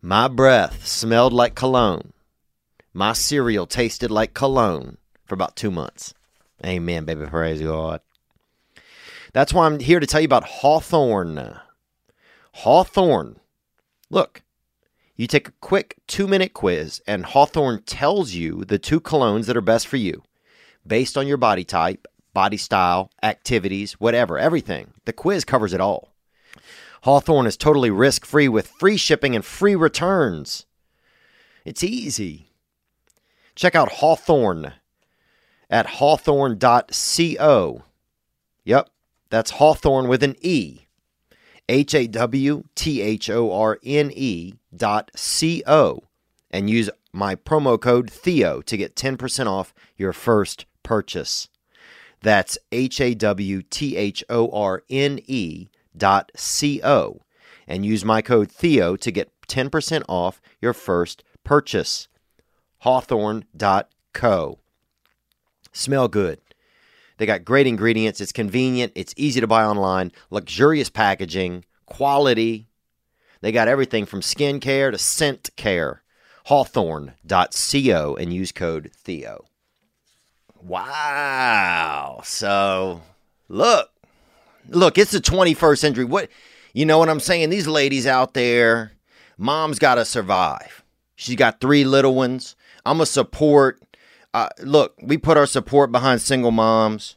[0.00, 2.12] My breath smelled like cologne.
[2.94, 6.14] My cereal tasted like cologne for about two months.
[6.64, 7.26] Amen, baby.
[7.26, 8.00] Praise God.
[9.32, 11.58] That's why I'm here to tell you about Hawthorne.
[12.52, 13.40] Hawthorne.
[14.08, 14.42] Look,
[15.16, 19.56] you take a quick two minute quiz, and Hawthorne tells you the two colognes that
[19.56, 20.22] are best for you
[20.86, 24.92] based on your body type, body style, activities, whatever, everything.
[25.06, 26.07] The quiz covers it all.
[27.02, 30.66] Hawthorne is totally risk free with free shipping and free returns.
[31.64, 32.50] It's easy.
[33.54, 34.74] Check out Hawthorne
[35.70, 37.82] at hawthorne.co.
[38.64, 38.90] Yep,
[39.30, 40.80] that's Hawthorne with an E.
[41.68, 46.04] H A W T H O R N E dot C O.
[46.50, 51.48] And use my promo code Theo to get 10% off your first purchase.
[52.22, 57.20] That's H A W T H O R N E dot C O.
[57.66, 62.08] And use my code Theo to get 10% off your first purchase.
[62.78, 64.58] Hawthorne.co.
[65.72, 66.40] Smell good.
[67.18, 68.20] They got great ingredients.
[68.20, 68.92] It's convenient.
[68.94, 70.12] It's easy to buy online.
[70.30, 71.64] Luxurious packaging.
[71.86, 72.68] Quality.
[73.40, 76.02] They got everything from skin care to scent care.
[76.46, 79.44] Hawthorne.co and use code Theo.
[80.60, 82.20] Wow.
[82.24, 83.02] So,
[83.48, 83.90] look,
[84.68, 86.04] look, it's the 21st century.
[86.04, 86.28] What,
[86.72, 87.50] you know what I'm saying?
[87.50, 88.92] These ladies out there,
[89.36, 90.84] mom's got to survive.
[91.16, 92.54] She's got three little ones.
[92.86, 93.82] I'm a support.
[94.32, 97.16] Uh, look, we put our support behind single moms,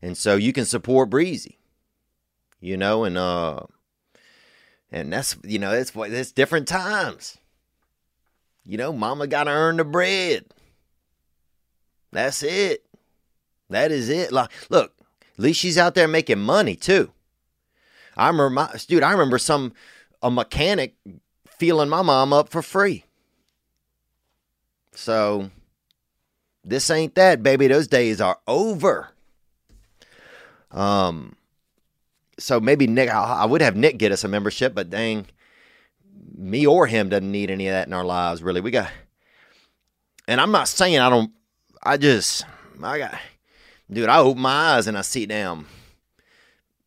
[0.00, 1.58] and so you can support Breezy.
[2.60, 3.60] You know, and uh,
[4.90, 7.38] and that's you know it's it's different times.
[8.64, 10.46] You know, mama got to earn the bread.
[12.12, 12.84] That's it.
[13.68, 14.32] That is it.
[14.32, 14.92] Like, look,
[15.40, 17.10] at least she's out there making money too.
[18.14, 19.02] I remember dude.
[19.02, 19.72] I remember some
[20.22, 20.96] a mechanic
[21.56, 23.06] feeling my mom up for free.
[24.92, 25.50] So
[26.62, 27.68] this ain't that, baby.
[27.68, 29.08] Those days are over.
[30.70, 31.36] Um.
[32.38, 35.26] So maybe Nick, I would have Nick get us a membership, but dang,
[36.36, 38.42] me or him doesn't need any of that in our lives.
[38.42, 38.90] Really, we got.
[40.28, 41.32] And I'm not saying I don't.
[41.82, 42.44] I just,
[42.82, 43.18] I got,
[43.90, 44.08] dude.
[44.08, 45.66] I open my eyes and I see them.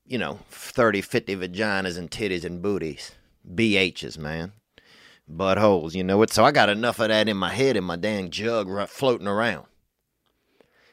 [0.05, 3.13] You know, 30, 50 vaginas and titties and booties,
[3.51, 4.51] BHs, man
[5.29, 6.31] buttholes, you know it.
[6.31, 9.65] So I got enough of that in my head in my dang jug floating around.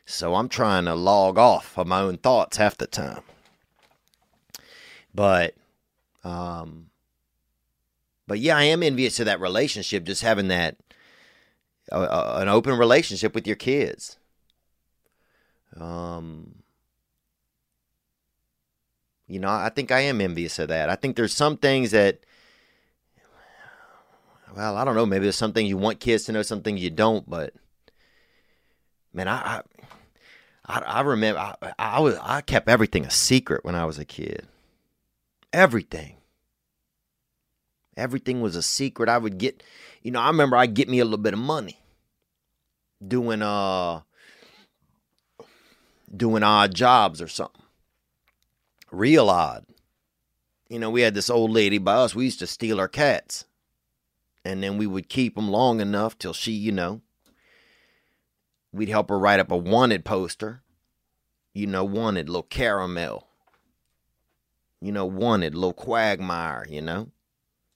[0.07, 3.23] So I'm trying to log off of my own thoughts half the time.
[5.15, 5.55] But,
[6.25, 6.91] um,
[8.27, 10.77] but yeah, I am envious of that relationship, just having that
[11.93, 14.17] uh, uh, an open relationship with your kids.
[15.79, 16.63] Um,
[19.29, 20.91] you know, I think I am envious of that.
[20.91, 22.21] I think there's some things that
[24.57, 25.07] well, I don't know.
[25.07, 27.29] Maybe there's something you want kids to know, something you don't.
[27.29, 27.55] But
[29.13, 29.63] man, I
[30.67, 34.05] I, I remember I, I was I kept everything a secret when I was a
[34.05, 34.47] kid.
[35.53, 36.17] Everything.
[37.97, 39.09] Everything was a secret.
[39.09, 39.63] I would get,
[40.03, 41.79] you know, I remember I'd get me a little bit of money
[43.07, 44.01] doing uh
[46.15, 47.63] doing odd jobs or something.
[48.91, 49.65] Real odd.
[50.69, 52.15] You know, we had this old lady by us.
[52.15, 53.45] We used to steal her cats
[54.45, 57.03] and then we would keep them long enough till she, you know,
[58.73, 60.63] we'd help her write up a wanted poster.
[61.53, 63.27] You know, wanted little caramel.
[64.81, 67.11] You know, wanted little quagmire, you know.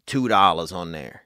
[0.07, 1.23] Two dollars on there.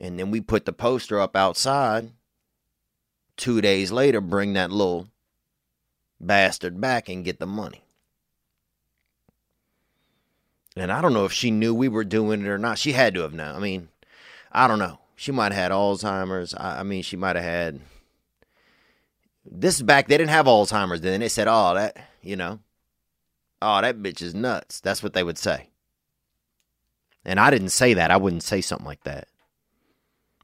[0.00, 2.12] And then we put the poster up outside.
[3.36, 5.08] Two days later, bring that little
[6.20, 7.82] bastard back and get the money.
[10.76, 12.78] And I don't know if she knew we were doing it or not.
[12.78, 13.56] She had to have known.
[13.56, 13.88] I mean,
[14.52, 14.98] I don't know.
[15.16, 16.54] She might have had Alzheimer's.
[16.54, 17.80] I, I mean, she might have had.
[19.50, 20.08] This is back.
[20.08, 21.20] They didn't have Alzheimer's then.
[21.20, 22.58] They said, "Oh, that you know,
[23.62, 25.70] oh that bitch is nuts." That's what they would say.
[27.24, 28.10] And I didn't say that.
[28.10, 29.28] I wouldn't say something like that.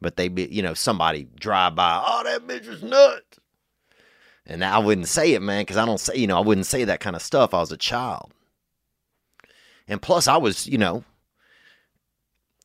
[0.02, 2.02] But they be, you know, somebody drive by.
[2.04, 3.38] Oh, that bitch is nuts.
[4.44, 6.84] And I wouldn't say it, man, because I don't say, you know, I wouldn't say
[6.84, 7.54] that kind of stuff.
[7.54, 8.32] I was a child.
[9.86, 11.04] And plus, I was, you know,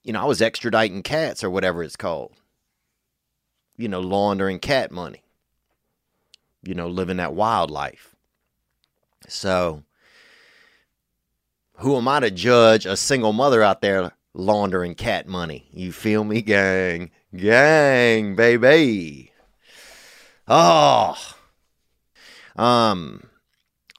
[0.03, 2.33] you know, I was extraditing cats or whatever it's called.
[3.77, 5.21] You know, laundering cat money.
[6.63, 8.15] You know, living that wildlife.
[9.27, 9.83] So,
[11.77, 15.67] who am I to judge a single mother out there laundering cat money?
[15.73, 17.11] You feel me, gang?
[17.35, 19.31] Gang, baby.
[20.47, 21.17] Oh.
[22.55, 23.27] Um,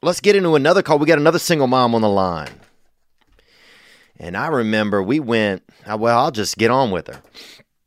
[0.01, 0.98] let's get into another call.
[0.98, 2.61] We got another single mom on the line.
[4.18, 7.22] And I remember we went, well, I'll just get on with her.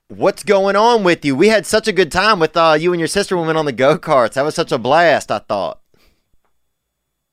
[0.08, 1.36] What's going on with you?
[1.36, 3.58] We had such a good time with uh, you and your sister when we went
[3.58, 4.34] on the go karts.
[4.34, 5.80] That was such a blast, I thought.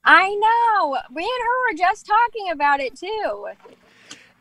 [0.04, 0.96] I know.
[1.10, 3.48] Me and her were just talking about it too.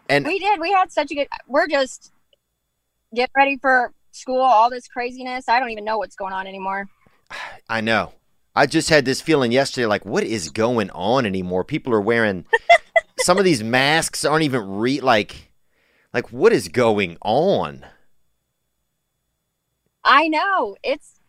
[0.10, 0.60] And we did.
[0.60, 1.28] We had such a good.
[1.48, 2.12] We're just
[3.14, 4.42] getting ready for school.
[4.42, 5.48] All this craziness.
[5.50, 6.88] I don't even know what's going on anymore.
[7.70, 8.14] I know.
[8.56, 11.64] I just had this feeling yesterday, like, what is going on anymore?
[11.64, 12.46] People are wearing
[13.20, 15.52] some of these masks aren't even re like
[16.14, 17.86] like what is going on?
[20.04, 20.76] I know.
[20.84, 21.20] It's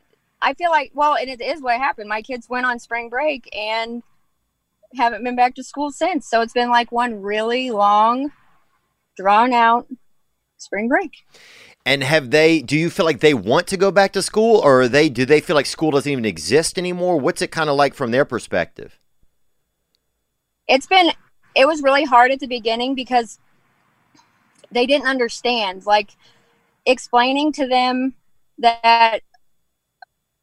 [0.41, 2.09] I feel like well, and it is what happened.
[2.09, 4.03] My kids went on spring break and
[4.97, 6.26] haven't been back to school since.
[6.26, 8.33] So it's been like one really long
[9.19, 9.87] drawn out
[10.57, 11.12] spring break.
[11.85, 14.83] And have they do you feel like they want to go back to school or
[14.83, 17.19] are they do they feel like school doesn't even exist anymore?
[17.19, 18.99] What's it kind of like from their perspective?
[20.66, 21.12] It's been
[21.55, 23.39] it was really hard at the beginning because
[24.71, 26.11] they didn't understand like
[26.85, 28.14] explaining to them
[28.59, 29.21] that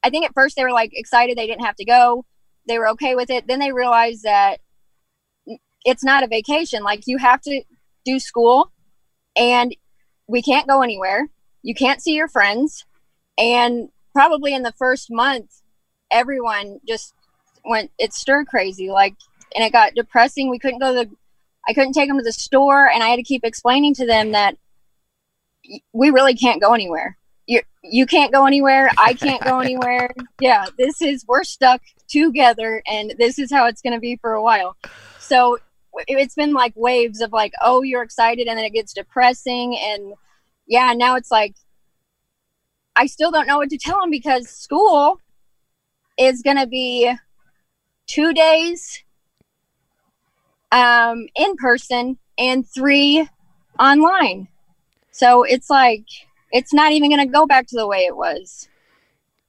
[0.02, 2.26] I think at first they were like excited they didn't have to go.
[2.68, 3.48] They were okay with it.
[3.48, 4.60] Then they realized that
[5.86, 6.84] it's not a vacation.
[6.84, 7.62] Like you have to
[8.06, 8.72] do school
[9.36, 9.76] and
[10.28, 11.30] we can't go anywhere.
[11.62, 12.86] You can't see your friends.
[13.38, 15.62] And probably in the first month,
[16.12, 17.14] everyone just
[17.66, 18.90] went, it stir crazy.
[18.90, 19.16] Like,
[19.56, 20.50] and it got depressing.
[20.50, 21.16] We couldn't go to the,
[21.68, 22.88] I couldn't take them to the store.
[22.90, 24.58] And I had to keep explaining to them that
[25.94, 27.18] we really can't go anywhere.
[27.48, 28.90] You, you can't go anywhere.
[28.98, 30.12] I can't go anywhere.
[30.40, 34.34] Yeah, this is, we're stuck together and this is how it's going to be for
[34.34, 34.78] a while.
[35.20, 35.58] So
[36.08, 40.14] it's been like waves of like, oh, you're excited, and then it gets depressing, and
[40.68, 41.56] yeah, now it's like
[42.96, 45.20] I still don't know what to tell them because school
[46.18, 47.14] is going to be
[48.08, 49.04] two days
[50.72, 53.28] um, in person and three
[53.80, 54.48] online.
[55.12, 56.06] So it's like
[56.52, 58.70] it's not even going to go back to the way it was.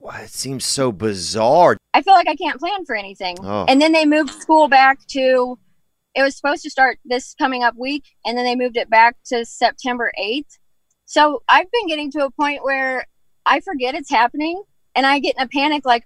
[0.01, 1.76] Wow, it seems so bizarre.
[1.94, 3.36] I feel like I can't plan for anything.
[3.42, 3.64] Oh.
[3.68, 5.59] And then they moved school back to
[6.16, 9.16] it was supposed to start this coming up week and then they moved it back
[9.26, 10.58] to September 8th.
[11.04, 13.06] So I've been getting to a point where
[13.44, 14.62] I forget it's happening
[14.94, 16.04] and I get in a panic like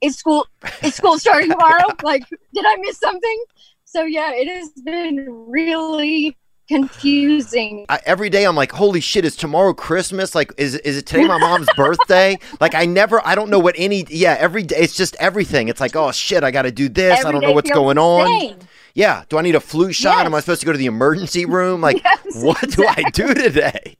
[0.00, 0.46] is school
[0.82, 1.88] is school starting tomorrow?
[2.02, 2.22] like
[2.54, 3.44] did I miss something?
[3.84, 6.36] So yeah, it has been really
[6.68, 7.86] confusing.
[7.88, 10.34] I, every day I'm like, holy shit, is tomorrow Christmas?
[10.34, 12.38] Like, is is it today my mom's birthday?
[12.60, 14.06] Like, I never, I don't know what any.
[14.08, 15.68] Yeah, every day it's just everything.
[15.68, 17.24] It's like, oh shit, I got to do this.
[17.24, 18.58] I don't know what's going the on.
[18.94, 20.24] Yeah, do I need a flu shot?
[20.24, 21.80] Am I supposed to go to the emergency room?
[21.80, 23.96] Like, Yes, what do I do today?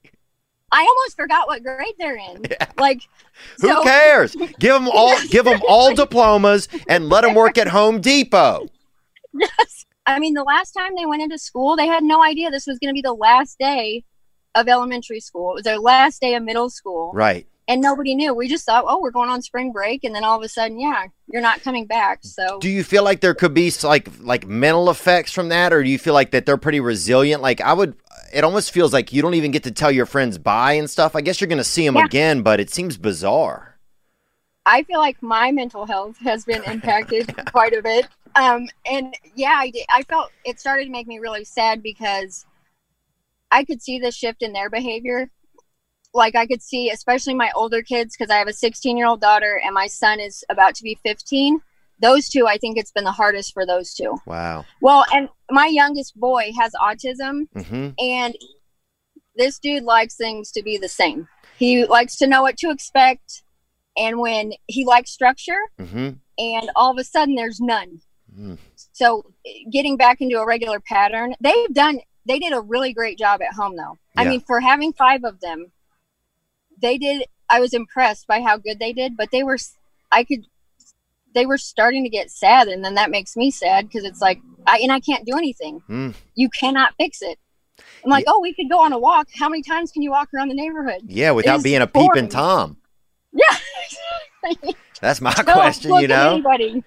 [0.71, 2.45] I almost forgot what grade they're in.
[2.79, 3.03] Like
[3.61, 4.35] Who so- cares?
[4.59, 8.67] Give them all, give them all diplomas, and let them work at Home Depot.
[9.33, 9.85] Yes.
[10.07, 12.79] I mean, the last time they went into school, they had no idea this was
[12.79, 14.05] going to be the last day
[14.55, 15.53] of elementary school.
[15.53, 17.11] It was their last day of middle school.
[17.15, 17.47] Right.
[17.67, 18.35] And nobody knew.
[18.35, 20.05] We just thought, oh, we're going on spring break.
[20.05, 22.19] And then all of a sudden, yeah, you're not coming back.
[22.23, 25.83] So, Do you feel like there could be like like mental effects from that, or
[25.83, 27.41] do you feel like that they're pretty resilient?
[27.41, 27.97] Like I would,
[28.35, 31.17] it almost feels like you don't even get to tell your friends bye and stuff.
[31.17, 32.05] I guess you're gonna see them Yeah.
[32.05, 33.79] again, but it seems bizarre.
[34.67, 38.09] I feel like my mental health has been impacted quite a bit.
[38.37, 39.87] Um, and yeah, I did.
[39.91, 42.45] I felt it started to make me really sad because
[43.51, 45.31] I could see the shift in their behavior.
[46.15, 49.21] Like I could see, especially my older kids, because I have a 16 year old
[49.21, 51.61] daughter and my son is about to be 15.
[52.01, 54.17] Those two, I think it's been the hardest for those two.
[54.27, 54.65] Wow.
[54.81, 58.35] Well, and my youngest boy has autism, hmm and
[59.37, 61.29] this dude likes things to be the same.
[61.57, 63.43] He likes to know what to expect,
[63.97, 68.01] and when he likes structure, hmm and all of a sudden there's none.
[68.37, 68.59] Mm.
[68.93, 69.25] So
[69.71, 72.01] getting back into a regular pattern, they've done.
[72.27, 73.99] They did a really great job at home, though.
[74.17, 75.71] I mean, for having five of them,
[76.85, 77.25] they did.
[77.51, 79.59] I was impressed by how good they did, but they were.
[80.13, 80.47] I could.
[81.35, 84.41] They were starting to get sad, and then that makes me sad because it's like
[84.67, 85.83] I and I can't do anything.
[85.89, 86.15] Mm.
[86.37, 87.39] You cannot fix it.
[88.05, 89.29] I'm like, oh, we could go on a walk.
[89.35, 91.03] How many times can you walk around the neighborhood?
[91.07, 92.77] Yeah, without being a peeping tom.
[93.33, 94.53] Yeah.
[95.01, 95.93] That's my Don't question.
[95.97, 96.35] You know.
[96.35, 96.85] anybody.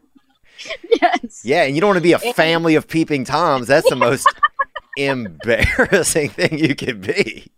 [1.01, 1.41] yes.
[1.43, 3.67] Yeah, and you don't want to be a family of peeping toms.
[3.67, 4.27] That's the most
[4.95, 7.51] embarrassing thing you could be.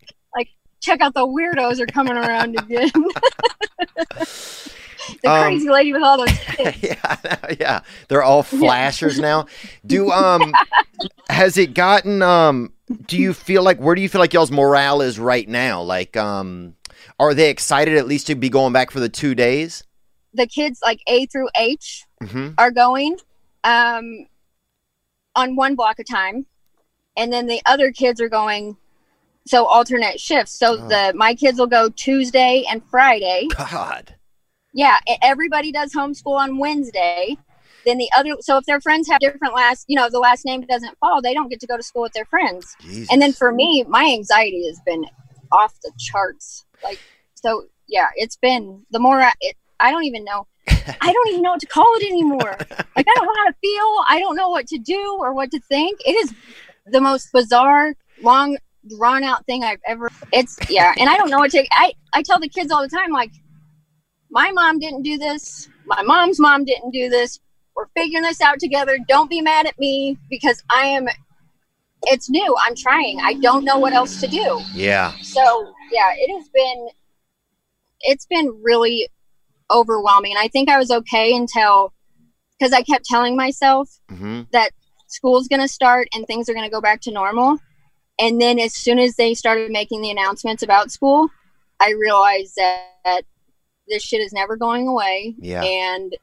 [0.82, 2.91] Check out the weirdos are coming around again.
[5.23, 6.77] the Um, crazy lady with all those kids.
[6.84, 7.80] yeah, yeah.
[8.07, 9.47] They're all flashers now.
[9.86, 10.53] Do um
[11.30, 12.73] has it gotten um
[13.05, 15.82] do you feel like where do you feel like y'all's morale is right now?
[15.82, 16.75] Like um
[17.19, 19.84] are they excited at least to be going back for the 2 days?
[20.34, 22.53] The kids like A through H Mhm.
[22.57, 23.17] are going
[23.63, 24.27] um,
[25.36, 26.45] on one block of time,
[27.17, 28.77] and then the other kids are going
[29.50, 30.52] so alternate shifts.
[30.58, 30.88] So Oh.
[30.88, 33.47] the my kids will go Tuesday and Friday.
[33.58, 34.16] God.
[34.74, 37.36] Yeah, everybody does homeschool on Wednesday.
[37.86, 40.62] Then the other, so if their friends have different last, you know, the last name
[40.62, 42.76] doesn't fall, they don't get to go to school with their friends.
[42.82, 43.08] Jesus.
[43.12, 45.06] And then for me, my anxiety has been
[45.52, 46.66] off the charts.
[46.84, 47.00] Like,
[47.34, 50.45] so yeah, it's been the more I, it, I don't even know.
[50.68, 52.56] I don't even know what to call it anymore.
[52.95, 54.04] Like, I don't know how to feel.
[54.08, 56.00] I don't know what to do or what to think.
[56.06, 56.34] It is
[56.86, 58.58] the most bizarre, long,
[58.97, 60.09] drawn out thing I've ever.
[60.31, 61.65] It's yeah, and I don't know what to.
[61.71, 63.31] I I tell the kids all the time, like,
[64.31, 65.69] my mom didn't do this.
[65.85, 67.39] My mom's mom didn't do this.
[67.75, 68.97] We're figuring this out together.
[69.07, 71.07] Don't be mad at me because I am
[72.03, 72.55] it's new.
[72.65, 73.19] I'm trying.
[73.21, 74.59] I don't know what else to do.
[74.73, 75.13] yeah.
[75.21, 76.87] So yeah, it has been
[78.01, 79.09] it's been really
[79.71, 80.31] overwhelming.
[80.31, 81.93] And I think I was okay until
[82.57, 84.47] because I kept telling myself Mhm.
[84.51, 84.71] that
[85.07, 87.57] school's gonna start and things are gonna go back to normal.
[88.20, 91.30] And then as soon as they started making the announcements about school,
[91.80, 93.22] I realized that, that
[93.88, 95.63] this shit is never going away Yeah.
[95.63, 96.15] and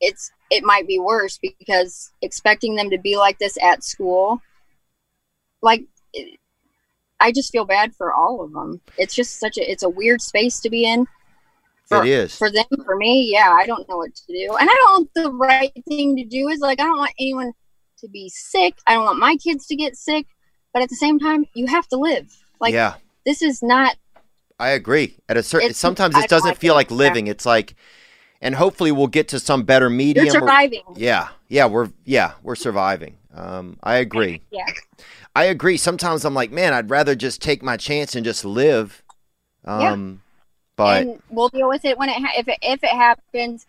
[0.00, 4.40] it's it might be worse because expecting them to be like this at school
[5.62, 5.84] like
[7.20, 8.80] I just feel bad for all of them.
[8.96, 11.06] It's just such a it's a weird space to be in.
[11.86, 12.36] For, it is.
[12.36, 12.64] for them.
[12.84, 15.10] For me, yeah, I don't know what to do, and I don't.
[15.14, 17.52] The right thing to do is like I don't want anyone
[17.98, 18.74] to be sick.
[18.86, 20.26] I don't want my kids to get sick,
[20.72, 22.36] but at the same time, you have to live.
[22.60, 22.94] Like yeah,
[23.24, 23.96] this is not.
[24.58, 25.16] I agree.
[25.28, 27.26] At a certain, sometimes it doesn't feel like living.
[27.26, 27.74] It's like,
[28.42, 30.26] and hopefully we'll get to some better medium.
[30.26, 30.82] You're surviving.
[30.96, 33.16] yeah, yeah, we're yeah we're surviving.
[33.34, 34.42] Um, I agree.
[34.50, 34.66] Yeah.
[35.36, 35.76] I agree.
[35.76, 39.00] Sometimes I'm like, man, I'd rather just take my chance and just live.
[39.64, 39.92] Yeah.
[39.92, 40.22] Um,
[40.74, 43.64] but and we'll deal with it when it ha- if it if it happens.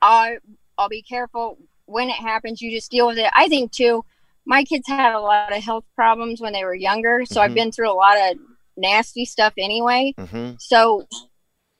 [0.00, 0.38] I
[0.78, 2.62] I'll be careful when it happens.
[2.62, 3.30] You just deal with it.
[3.34, 4.04] I think too.
[4.46, 7.44] My kids had a lot of health problems when they were younger, so Mhm.
[7.44, 8.38] I've been through a lot of
[8.76, 10.14] nasty stuff anyway.
[10.18, 10.60] mhm.
[10.60, 11.06] So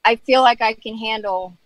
[0.05, 1.57] I feel like I can handle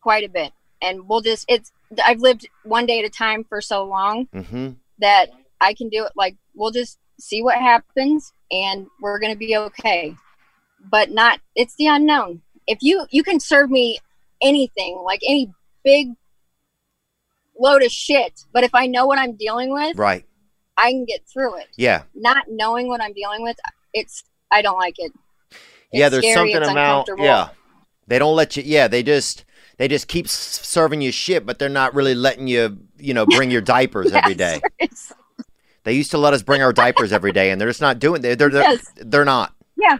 [0.00, 1.72] quite a bit, and we'll just it's.
[2.04, 6.04] I've lived one day at a time for so long hmm that I can do
[6.04, 6.12] it.
[6.16, 10.14] Like we'll just see what happens, and we're gonna be okay.
[10.90, 11.40] But not.
[11.54, 12.42] It's the unknown.
[12.66, 13.98] If you you can serve me
[14.42, 15.52] anything, like any
[15.84, 16.08] big
[17.58, 20.24] load of shit, but if I know what I'm dealing with, right.
[20.76, 21.68] I can get through it.
[21.76, 22.02] Yeah.
[22.14, 23.56] Not knowing what I'm dealing with,
[23.94, 25.12] it's I don't like it.
[25.92, 27.48] yeah, there's scary, something it's about yeah.
[28.06, 28.62] They don't let you.
[28.64, 29.44] Yeah, they just
[29.78, 33.50] they just keep serving you shit, but they're not really letting you, you know, bring
[33.50, 34.60] your diapers every day.
[34.78, 35.12] It's-
[35.84, 38.20] They used to let us bring our diapers every day, and they're just not doing.
[38.22, 38.92] They're they're they're, Yes.
[38.96, 39.54] they're not.
[39.76, 39.98] Yeah.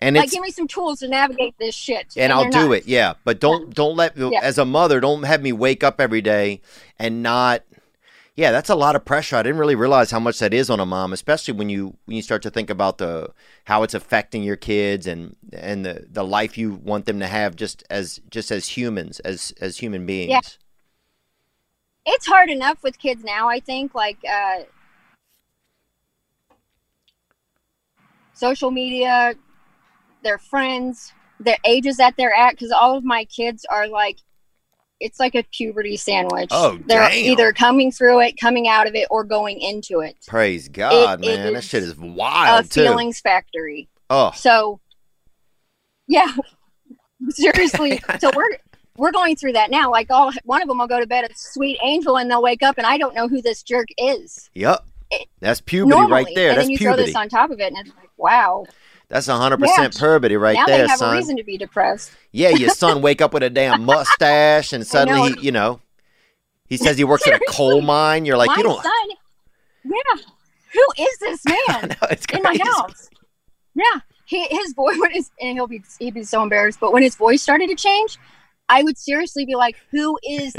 [0.00, 2.14] And like give me some tools to navigate this shit.
[2.16, 2.72] and I'll do not.
[2.78, 2.86] it.
[2.86, 4.30] Yeah, but don't don't let Yeah.
[4.42, 6.60] as a mother don't have me wake up every day
[6.98, 7.62] and not.
[8.36, 9.34] Yeah, that's a lot of pressure.
[9.34, 12.16] I didn't really realize how much that is on a mom, especially when you when
[12.16, 13.32] you start to think about the
[13.64, 17.56] how it's affecting your kids and and the the life you want them to have
[17.56, 20.30] just as just as humans as as human beings.
[20.30, 20.40] Yeah.
[22.14, 24.58] It's hard enough with kids now, I think, like uh
[28.32, 29.34] social media,
[30.22, 34.18] their friends, their ages that they're at cuz all of my kids are like
[35.00, 36.48] it's like a puberty sandwich.
[36.50, 37.12] Oh, They're damn.
[37.24, 40.16] either coming through it, coming out of it or going into it.
[40.26, 42.82] Praise God, it man, that is shit is A wild too.
[42.82, 43.88] feelings factory.
[44.10, 44.80] Oh, So,
[46.08, 46.32] yeah,
[47.30, 48.00] seriously.
[48.20, 48.58] so we're
[48.96, 49.88] we're going through that now.
[49.90, 52.64] Like, all one of them will go to bed a sweet angel, and they'll wake
[52.64, 54.50] up, and I don't know who this jerk is.
[54.54, 54.84] yep.
[55.12, 56.48] It- That's puberty Normally, right there.
[56.50, 58.64] and That's then you throw this on top of it, and it's like, wow.
[59.08, 60.00] That's hundred percent Yeah.
[60.00, 61.14] puberty right now there, they have son.
[61.14, 62.10] a reason to be depressed.
[62.32, 65.36] Yeah, your son wake up with a damn mustache and suddenly know.
[65.40, 65.80] he, you know,
[66.66, 68.24] he says he works at a coal mine.
[68.26, 68.82] You're like, my you don't.
[68.82, 68.92] son,
[69.84, 70.22] yeah.
[70.74, 73.08] Who is this man know, it's in my house?
[73.74, 76.78] Yeah, he, his voice when his and he'll be he'd be so embarrassed.
[76.80, 78.18] But when his voice started to change,
[78.68, 80.52] I would seriously be like, "Who is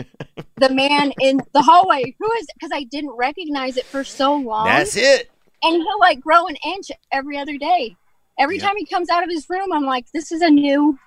[0.55, 2.15] the man in the hallway?
[2.17, 4.65] Who is?" Because I didn't recognize it for so long.
[4.65, 5.29] That's it.
[5.61, 7.95] and he'll like grow an inch every other day.
[8.39, 8.65] Every Yep.
[8.65, 10.97] time he comes out of his room, I'm like, "This is a new.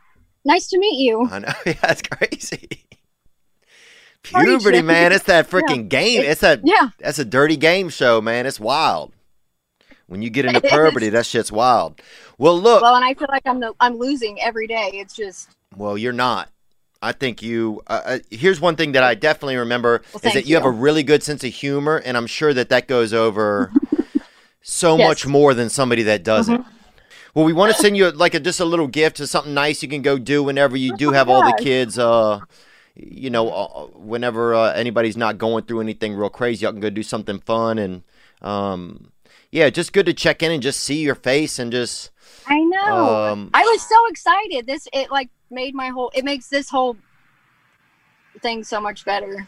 [0.45, 1.53] Nice to meet you." I know.
[1.66, 2.68] Yeah, it's crazy.
[4.22, 5.12] Puberty, man.
[5.12, 6.22] It's that freaking game.
[6.22, 8.47] It's a Yeah, that's a dirty game show, man.
[8.47, 9.12] It's wild.
[10.07, 12.01] When you get into puberty, that shit's wild.
[12.37, 12.83] Well, look.
[12.83, 14.91] well, and I feel like I'm the, I'm losing every day.
[14.95, 16.51] It's just Well, you're not.
[17.01, 17.83] I think you.
[17.87, 20.64] Uh, uh, here's one thing that I definitely remember Well, is that thank you, have
[20.66, 23.72] a really good sense of humor, and I'm sure that that goes over
[24.61, 25.01] so Yes.
[25.01, 25.09] Mm-hmm.
[25.09, 26.64] much more than somebody that doesn't.
[27.35, 29.83] Well, we want to send you like a, just a little gift or something nice
[29.83, 31.99] you can go do whenever you do have all the kids.
[31.99, 32.41] Uh,
[32.95, 36.91] you know, uh, whenever uh, anybody's not going through anything real crazy, y'all can go
[36.91, 38.03] do something fun and.
[38.43, 39.12] Um,
[39.53, 42.11] yeah, just good to check in and just see your face and just
[42.47, 43.26] I know.
[43.30, 44.66] um, I was so excited.
[44.66, 46.11] This it like made my whole.
[46.14, 46.97] It makes this whole
[48.41, 49.47] thing so much better.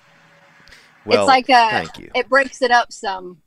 [1.06, 1.70] well, it's like a.
[1.70, 2.10] thank you.
[2.14, 3.40] It breaks it up some.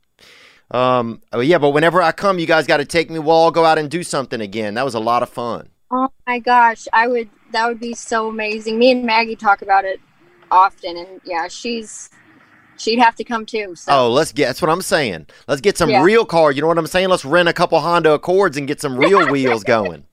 [0.70, 3.18] Um, oh, yeah, but whenever I come, you guys got to take me.
[3.18, 4.74] We'll all go out and do something again.
[4.74, 5.70] That was a lot of fun.
[5.90, 7.30] Oh my gosh, I would.
[7.52, 8.78] That would be so amazing.
[8.78, 10.00] Me and Maggie talk about it
[10.50, 12.10] often, and yeah, she's.
[12.76, 13.74] She'd have to come too.
[13.74, 14.46] So Oh, let's get.
[14.46, 15.26] That's what I'm saying.
[15.48, 16.04] Let's get some Yeah.
[16.04, 16.52] real car.
[16.52, 17.08] You know what I'm saying?
[17.08, 20.04] Let's rent a couple Honda Accords and get some real wheels going.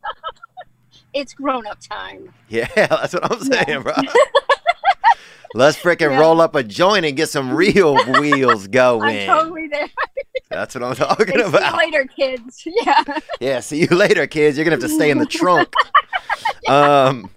[1.13, 2.33] it's grown up time.
[2.49, 3.93] Yeah, that's what I'm saying, bro.
[5.55, 6.19] Let's freaking Yeah.
[6.19, 9.29] roll up a joint and get some real wheels going.
[9.29, 9.87] I'm totally there.
[10.49, 11.61] That's what I'm talking about.
[11.79, 12.67] See you later, kids.
[12.85, 13.03] Yeah.
[13.39, 14.57] Yeah, see you later, kids.
[14.57, 15.73] You're gonna have to stay in the trunk.
[16.67, 17.29] Um,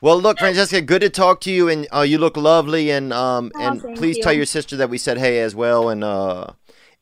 [0.00, 3.52] well, look, Francesca, good to talk to you, and uh, you look lovely, and um,
[3.54, 4.22] Oh, and please you.
[4.22, 6.46] tell your sister that we said hey as well, and uh,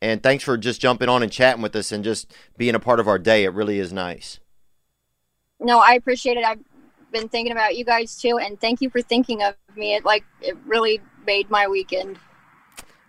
[0.03, 2.99] and thanks for just jumping on and chatting with us and just being a part
[2.99, 3.45] of our day.
[3.45, 4.41] It really is nice.
[5.61, 6.45] No, I appreciate it.
[6.45, 6.59] I've
[7.13, 9.95] been thinking about you guys too, and thank you for thinking of me.
[9.95, 12.19] It like it really made my weekend.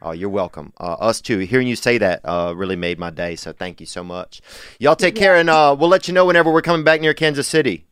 [0.02, 0.72] Oh, you're welcome.
[0.80, 1.40] Uh, us too.
[1.40, 3.36] Hearing you say that uh, really made my day.
[3.36, 4.42] So thank you so much.
[4.80, 7.48] Y'all take care, and uh, we'll let you know whenever we're coming back near Kansas
[7.48, 7.86] City.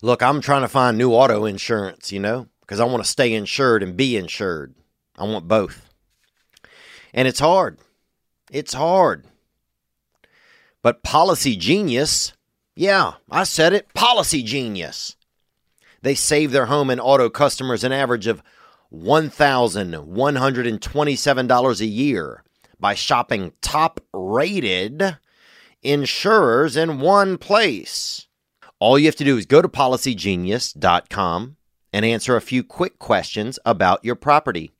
[0.00, 3.32] Look, I'm trying to find new auto insurance, you know, because I want to stay
[3.32, 4.74] insured and be insured.
[5.16, 5.88] I want both.
[7.12, 7.78] And it's hard.
[8.50, 9.24] It's hard.
[10.82, 12.34] But Policy Genius,
[12.76, 15.16] yeah, I said it, Policy Genius.
[16.04, 18.42] They save their home and auto customers an average of
[18.92, 22.44] $1,127 a year
[22.78, 25.16] by shopping top rated
[25.82, 28.26] insurers in one place.
[28.78, 31.56] All you have to do is go to policygenius.com
[31.94, 34.72] and answer a few quick questions about your property.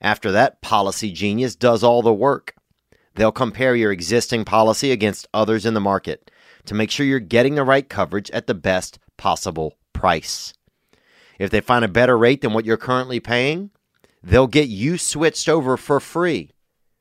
[0.00, 2.54] After that, Policy Genius does all the work.
[3.16, 6.30] They'll compare your existing policy against others in the market
[6.66, 10.52] to make sure you're getting the right coverage at the best possible price.
[11.38, 13.70] If they find a better rate than what you're currently paying,
[14.22, 16.50] they'll get you switched over for free.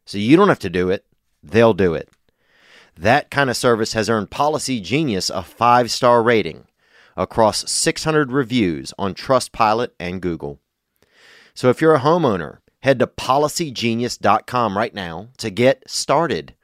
[0.06, 1.06] So you don't have to do it,
[1.44, 2.10] they'll do it.
[2.98, 6.66] That kind of service has earned Policy Genius a five star rating
[7.18, 10.60] across 600 reviews on Trustpilot and Google.
[11.54, 16.55] So if you're a homeowner, head to policygenius.com right now to get started.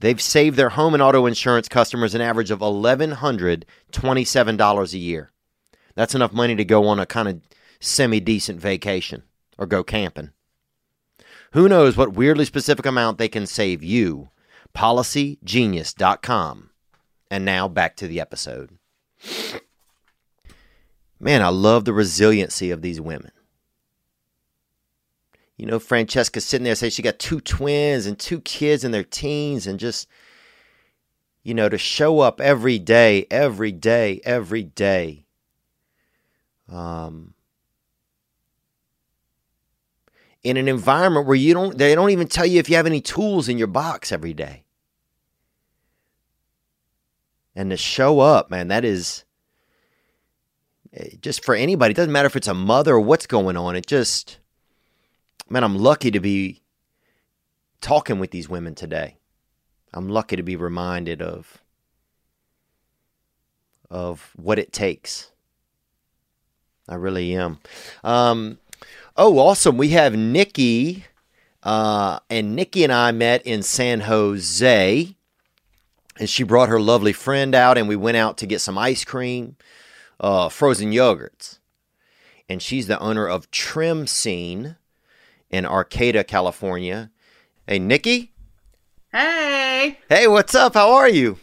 [0.00, 5.32] They've saved their home and auto insurance customers an average of $1,127 a year.
[5.94, 7.40] That's enough money to go on a kind of
[7.80, 9.22] semi decent vacation
[9.56, 10.30] or go camping.
[11.52, 14.28] Who knows what weirdly specific amount they can save you?
[14.76, 16.70] PolicyGenius.com.
[17.30, 18.78] And now back to the episode.
[21.20, 23.32] Man, I love the resiliency of these women.
[25.58, 29.02] You know, Francesca sitting there saying she got two twins and two kids in their
[29.02, 30.08] teens and just,
[31.42, 35.26] you know, to show up every day, every day, every day.
[36.68, 37.34] Um,
[40.44, 43.00] in an environment where you don't, they don't even tell you if you have any
[43.00, 44.62] tools in your box every day.
[47.56, 49.24] And to show up, man, that is
[50.92, 51.90] eh, just for anybody.
[51.90, 53.74] It doesn't matter if it's a mother or what's going on.
[53.74, 54.38] It just,
[55.50, 56.62] man, I'm lucky to be
[57.80, 59.16] talking with these women today.
[59.92, 61.58] I'm lucky to be reminded of
[63.90, 65.30] of what it takes.
[66.88, 67.58] I really am.
[68.04, 68.58] Um,
[69.16, 69.78] oh, awesome.
[69.78, 71.04] We have Nikki,
[71.62, 75.14] uh, and Nikki and I met in San Jose,
[76.18, 79.04] and she brought her lovely friend out, and we went out to get some ice
[79.04, 79.56] cream,
[80.20, 81.58] uh, frozen yogurts.
[82.48, 84.76] And she's the owner of Trim Scene
[85.50, 87.10] in Arcata, California.
[87.66, 88.32] Hey, Nikki.
[89.12, 90.74] Hey, Hey, what's up?
[90.74, 91.38] How are you?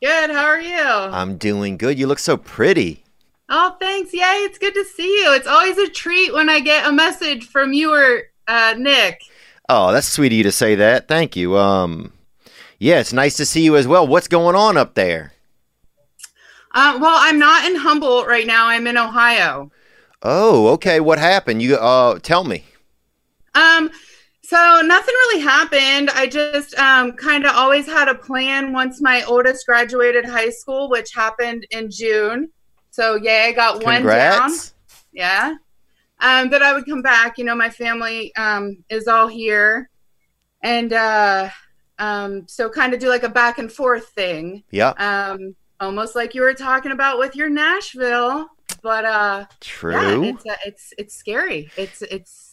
[0.00, 0.30] good.
[0.30, 0.78] How are you?
[0.80, 1.98] I'm doing good.
[1.98, 3.02] You look so pretty.
[3.48, 4.12] oh, thanks.
[4.14, 5.32] Yay, it's good to see you.
[5.34, 9.22] It's always a treat when I get a message from you or uh, Nick.
[9.68, 11.08] Oh, that's sweet of you to say that.
[11.08, 11.56] Thank you.
[11.58, 12.12] Um,
[12.78, 14.06] yeah, it's nice to see you as well.
[14.06, 15.32] What's going on up there?
[16.72, 18.66] Uh, well, I'm not in Humboldt right now.
[18.68, 19.72] I'm in Ohio.
[20.22, 21.00] Oh, okay.
[21.00, 21.60] What happened?
[21.62, 22.64] You uh, tell me.
[23.58, 23.90] Um,
[24.42, 26.10] so nothing really happened.
[26.10, 30.88] I just um, kind of always had a plan once my oldest graduated high school,
[30.88, 32.50] which happened in June.
[32.90, 34.50] So yay, I got one down.
[35.12, 35.54] Yeah
[36.20, 39.88] um that i would come back you know my family um is all here
[40.62, 41.48] and uh
[41.98, 46.34] um so kind of do like a back and forth thing Yeah, um almost like
[46.34, 48.46] you were talking about with your nashville
[48.82, 49.92] but uh true.
[49.92, 52.47] yeah it's uh, it's it's scary it's it's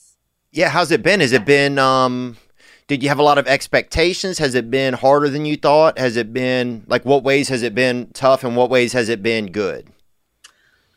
[0.56, 1.20] Yeah, how's it been?
[1.20, 2.38] Has it been um
[2.88, 4.38] did you have a lot of expectations?
[4.38, 5.97] Has it been harder than you thought?
[5.99, 9.22] Has it been like what ways has it been tough and what ways has it
[9.22, 9.88] been good?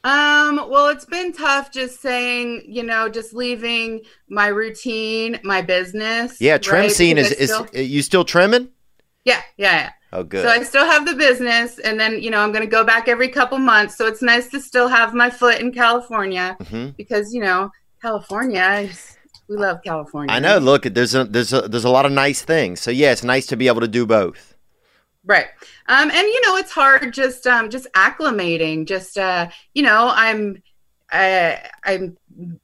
[0.05, 6.41] um well it's been tough just saying you know just leaving my routine my business
[6.41, 6.93] Yeah, trim right?
[6.93, 8.69] scene is Because is still- you still trimming?
[9.25, 10.43] yeah yeah yeah Oh good.
[10.45, 13.09] So I still have the business, and then you know I'm going to go back
[13.09, 13.95] every couple months.
[13.99, 16.97] So it's nice to still have my foot in California Mhm.
[16.97, 19.18] because you know California, is,
[19.49, 20.35] we love California.
[20.35, 20.59] I know.
[20.59, 22.81] Look, there's a there's a there's a lot of nice things.
[22.81, 24.55] So yeah, it's nice to be able to do both.
[25.25, 25.47] right?
[25.87, 28.87] Um, and you know it's hard just um, just acclimating.
[28.87, 30.63] Just uh, you know I'm
[31.11, 32.17] I, I'm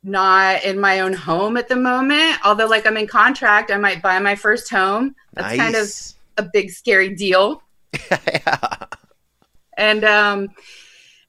[0.03, 2.39] not in my own home at the moment.
[2.45, 5.15] Although like I'm in contract, I might buy my first home.
[5.33, 5.91] That's kind of
[6.37, 7.63] a big scary deal.
[8.11, 8.59] yeah.
[9.77, 10.49] and um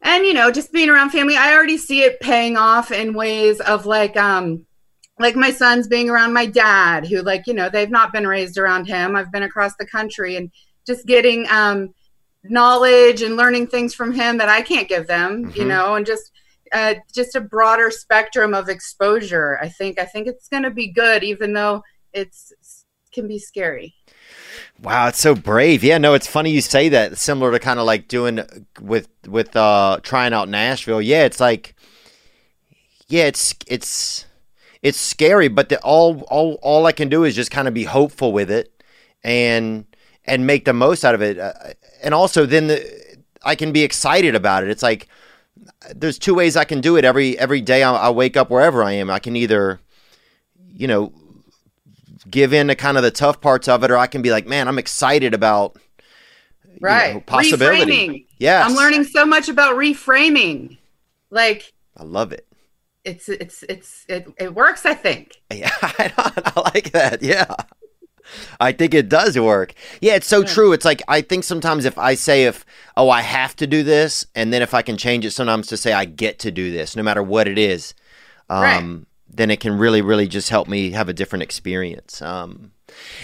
[0.01, 3.59] and you know just being around family i already see it paying off in ways
[3.61, 4.65] of like um
[5.19, 8.57] like my sons being around my dad who like you know they've not been raised
[8.57, 10.51] around him i've been across the country and
[10.85, 11.93] just getting um
[12.43, 15.67] knowledge and learning things from him that i can't give them you Mhm.
[15.67, 16.31] know and just
[16.73, 19.57] uh, just a broader spectrum of exposure.
[19.61, 22.51] I think I think it's going to be good, even though it's
[23.13, 23.93] can be scary.
[24.81, 25.83] Wow, it's so brave.
[25.83, 27.17] Yeah, no, it's funny you say that.
[27.17, 28.41] Similar to kind of like doing
[28.81, 31.01] with with uh trying out Nashville.
[31.01, 31.75] Yeah, it's like
[33.07, 34.25] yeah, it's it's
[34.85, 37.85] it's scary, but the, all all all I can do is just kind of be
[37.85, 38.71] hopeful with it
[39.23, 39.83] and
[40.25, 41.39] and make the most out of it.
[41.39, 41.53] Uh,
[42.03, 44.69] and also then the, I can be excited about it.
[44.69, 45.07] It's like
[45.95, 48.83] there's two ways I can do it every every day I, I wake up wherever
[48.83, 49.09] I am.
[49.09, 49.79] I can either
[50.71, 51.11] you know
[52.29, 54.45] give in to kind of the tough parts of it, or I can be like,
[54.45, 55.77] man, I'm excited about
[56.79, 57.91] right know, possibility.
[57.91, 58.25] Reframing.
[58.37, 58.69] Yes.
[58.69, 60.77] I'm learning so much about reframing.
[61.31, 62.45] Like I love it.
[63.05, 64.85] It's it's it's it, it works.
[64.85, 65.41] I think.
[65.53, 67.21] Yeah, I, I like that.
[67.21, 67.53] Yeah.
[68.59, 69.73] I think it does work.
[70.01, 70.47] Yeah, it's so yeah.
[70.47, 70.73] true.
[70.73, 72.65] It's like I think sometimes if I say if
[72.97, 75.77] oh I have to do this, and then if I can change it sometimes to
[75.77, 77.93] say I get to do this, no matter what it is.
[78.49, 82.21] Um, right then it can really, really just help me have a different experience.
[82.21, 82.71] Um,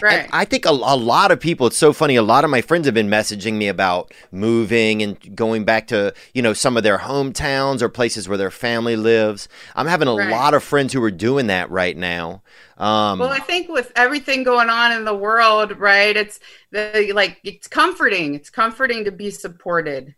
[0.02, 0.28] right.
[0.32, 2.86] I think a, a, lot of people, it's so funny, a lot of my friends
[2.86, 7.00] have been messaging me about moving and going back to, you know, some of their
[7.00, 9.48] hometowns or places where their family lives.
[9.76, 10.30] I'm having a right.
[10.30, 12.44] lot of friends who are doing that right now.
[12.78, 16.40] Um, well, I think with everything going on in the world, right, it's
[16.72, 18.36] the, like, it's comforting.
[18.36, 20.16] It's comforting to be supported.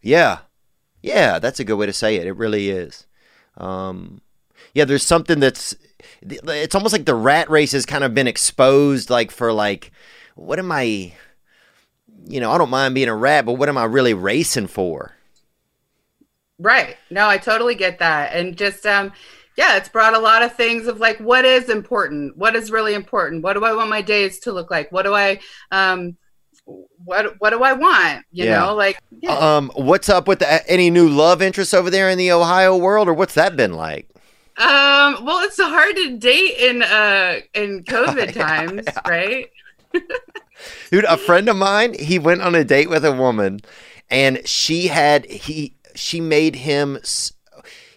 [0.00, 0.38] Yeah.
[1.02, 2.26] Yeah, that's a good way to say it.
[2.26, 3.06] It really is.
[3.56, 4.20] Um,
[4.78, 5.74] yeah, there's something that's
[6.22, 9.90] it's almost like the rat race has kind of been exposed like for like
[10.36, 11.14] what am I
[12.28, 15.16] you know, I don't mind being a rat, but what am I really racing for?
[16.60, 16.96] Right.
[17.10, 18.32] No, I totally get that.
[18.32, 19.10] And just um
[19.56, 22.36] yeah, it's brought a lot of things of like what is important?
[22.36, 23.42] What is really important?
[23.42, 24.92] What do I want my days to look like?
[24.92, 25.40] What do I
[25.72, 26.16] um
[27.04, 28.24] what what do I want?
[28.30, 28.60] You yeah.
[28.60, 29.56] know, like yeah.
[29.56, 33.08] um what's up with the, any new love interests over there in the Ohio world
[33.08, 34.08] or what's that been like?
[34.58, 39.00] Um, well, it's hard to date in uh in COVID yeah, times, yeah.
[39.08, 39.46] right?
[40.90, 43.60] Dude, a friend of mine, he went on a date with a woman,
[44.10, 46.98] and she had he she made him.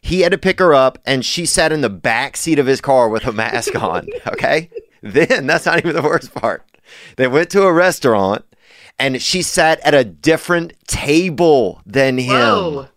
[0.04, 2.82] He had to pick her up, and she sat in the back seat of his
[2.82, 4.08] car with a mask on.
[4.28, 4.70] Okay,
[5.02, 6.64] then that's not even the worst part.
[7.18, 8.46] They went to a restaurant,
[9.00, 12.36] and she sat at a different table than him.
[12.36, 12.88] Whoa.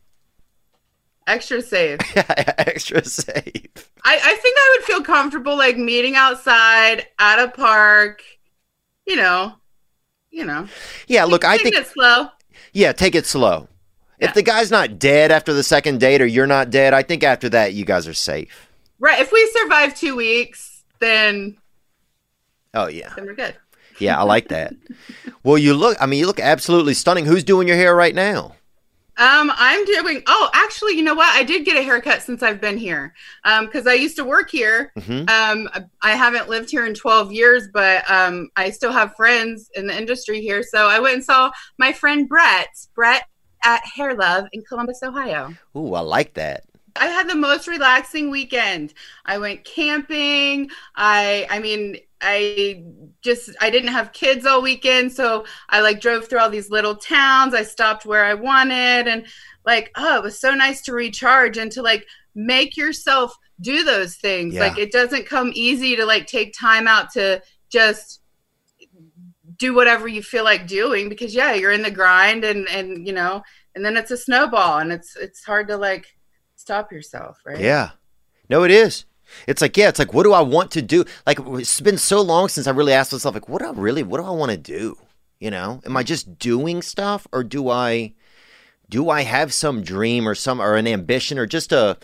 [1.26, 2.00] Extra safe.
[2.16, 3.90] Yeah, extra safe.
[4.04, 8.22] I, I think I would feel comfortable like meeting outside at a park,
[9.06, 9.54] you know.
[10.30, 10.68] You know.
[11.06, 12.28] Yeah, look, I think it slow.
[12.72, 13.68] Yeah, take it slow.
[14.18, 14.28] Yeah.
[14.28, 17.22] If the guy's not dead after the second date or you're not dead, I think
[17.22, 18.68] after that you guys are safe.
[18.98, 19.20] Right.
[19.20, 21.56] If we survive two weeks, then
[22.74, 23.12] Oh yeah.
[23.14, 23.56] Then we're good.
[24.00, 24.74] Yeah, I like that.
[25.44, 27.26] well, you look I mean you look absolutely stunning.
[27.26, 28.56] Who's doing your hair right now?
[29.16, 30.22] Um, I'm doing.
[30.26, 31.34] Oh, actually, you know what?
[31.34, 33.14] I did get a haircut since I've been here.
[33.44, 34.92] Um, because I used to work here.
[34.98, 35.28] Mm-hmm.
[35.28, 35.68] Um,
[36.02, 39.96] I haven't lived here in 12 years, but um, I still have friends in the
[39.96, 40.62] industry here.
[40.62, 42.68] So I went and saw my friend Brett.
[42.94, 43.24] Brett
[43.64, 45.54] at Hair Love in Columbus, Ohio.
[45.76, 46.64] Ooh, I like that.
[46.96, 48.94] I had the most relaxing weekend.
[49.24, 50.70] I went camping.
[50.94, 52.84] I I mean, I
[53.22, 56.94] just I didn't have kids all weekend, so I like drove through all these little
[56.94, 57.54] towns.
[57.54, 59.26] I stopped where I wanted and
[59.66, 64.16] like, oh, it was so nice to recharge and to like make yourself do those
[64.16, 64.54] things.
[64.54, 64.60] Yeah.
[64.60, 68.20] Like it doesn't come easy to like take time out to just
[69.56, 73.12] do whatever you feel like doing because yeah, you're in the grind and and you
[73.12, 73.42] know,
[73.74, 76.06] and then it's a snowball and it's it's hard to like
[76.64, 77.60] stop yourself, right?
[77.60, 77.90] Yeah.
[78.48, 79.04] No, it is.
[79.46, 81.04] It's like, yeah, it's like, what do I want to do?
[81.26, 84.02] Like, it's been so long since I really asked myself, like, what do I really,
[84.02, 84.96] what do I want to do?
[85.40, 88.14] You know, am I just doing stuff or do I,
[88.88, 91.98] do I have some dream or some, or an ambition or just a,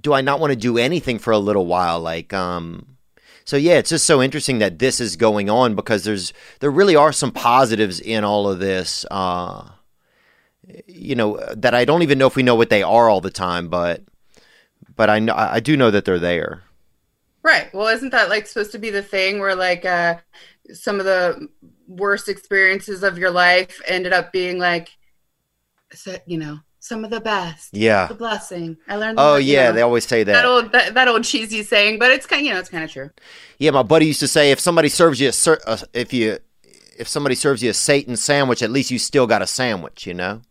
[0.00, 1.98] do I not want to do anything for a little while?
[1.98, 2.98] Like, um,
[3.44, 6.94] so yeah, it's just so interesting that this is going on because there's, there really
[6.94, 9.04] are some positives in all of this.
[9.10, 9.70] Uh,
[10.86, 13.30] you know that I don't even know if we know what they are all the
[13.30, 14.02] time, but
[14.94, 16.62] but I know I do know that they're there.
[17.42, 17.72] Right.
[17.72, 20.16] Well, isn't that like supposed to be the thing where like uh,
[20.72, 21.48] some of the
[21.86, 24.90] worst experiences of your life ended up being like,
[26.26, 27.70] you know, some of the best.
[27.72, 28.06] Yeah.
[28.06, 28.76] The blessing.
[28.88, 29.18] I learned.
[29.20, 30.32] Oh yeah, know, they always say that.
[30.32, 32.90] That old that, that, old cheesy saying, but it's kind you know it's kind of
[32.90, 33.10] true.
[33.58, 36.38] Yeah, my buddy used to say if somebody serves you a, if you
[36.98, 40.14] if somebody serves you a Satan sandwich, at least you still got a sandwich, you
[40.14, 40.42] know.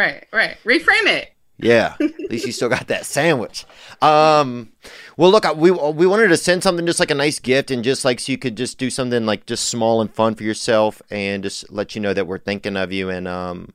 [0.00, 0.56] Right, right.
[0.64, 1.32] Reframe it.
[1.58, 3.66] Yeah, at least you still got that sandwich.
[4.00, 4.72] Um,
[5.18, 8.02] well, look, we we wanted to send something just like a nice gift, and just
[8.02, 11.42] like so you could just do something like just small and fun for yourself, and
[11.42, 13.74] just let you know that we're thinking of you, and um,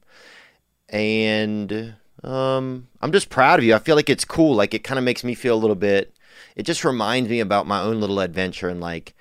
[0.89, 3.75] and um, I'm just proud of you.
[3.75, 4.55] I feel like it's cool.
[4.55, 6.11] Like it kind of makes me feel a little bit.
[6.55, 9.13] It just reminds me about my own little adventure and like,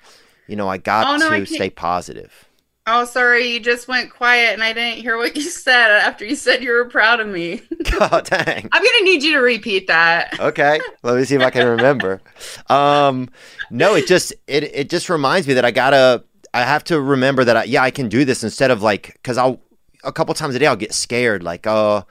[0.47, 2.47] you know, I got Oh, no, to can't- stay positive.
[2.87, 6.35] Oh, sorry, you just went quiet and I didn't hear what you said after you
[6.35, 7.63] said you were proud of me.
[7.83, 8.69] God dang.
[8.71, 10.39] I'm gonna need you to repeat that.
[10.39, 12.21] Okay, let me see if I can remember.
[12.69, 13.29] Um,
[13.71, 16.23] no, it just it it just reminds me that I gotta
[16.53, 19.39] I have to remember that I, yeah I can do this instead of like because
[19.39, 19.59] I'll
[20.03, 22.05] a couple times a day I'll get scared like oh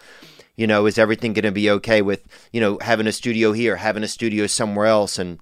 [0.57, 4.03] you know is everything gonna be okay with you know having a studio here having
[4.03, 5.39] a studio somewhere else and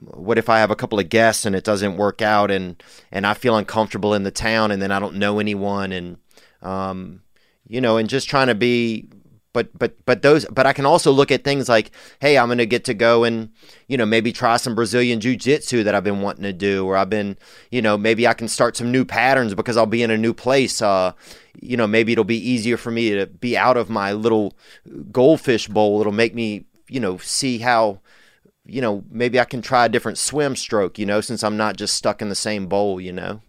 [0.00, 2.82] what if I have a couple of guests and it doesn't work out and
[3.12, 6.16] and I feel uncomfortable in the town and then I don't know anyone and
[6.62, 7.22] um
[7.66, 9.08] you know and just trying to be
[9.52, 11.90] but but but those but I can also look at things like
[12.20, 13.50] hey I'm going to get to go and
[13.88, 17.10] you know maybe try some Brazilian jiu-jitsu that I've been wanting to do or I've
[17.10, 17.36] been
[17.70, 20.32] you know maybe I can start some new patterns because I'll be in a new
[20.32, 21.12] place uh
[21.60, 24.56] you know maybe it'll be easier for me to be out of my little
[25.12, 26.00] goldfish bowl.
[26.00, 28.00] It'll make me you know see how
[28.70, 31.76] you know maybe I can try a different swim stroke you know since I'm not
[31.76, 33.42] just stuck in the same bowl you know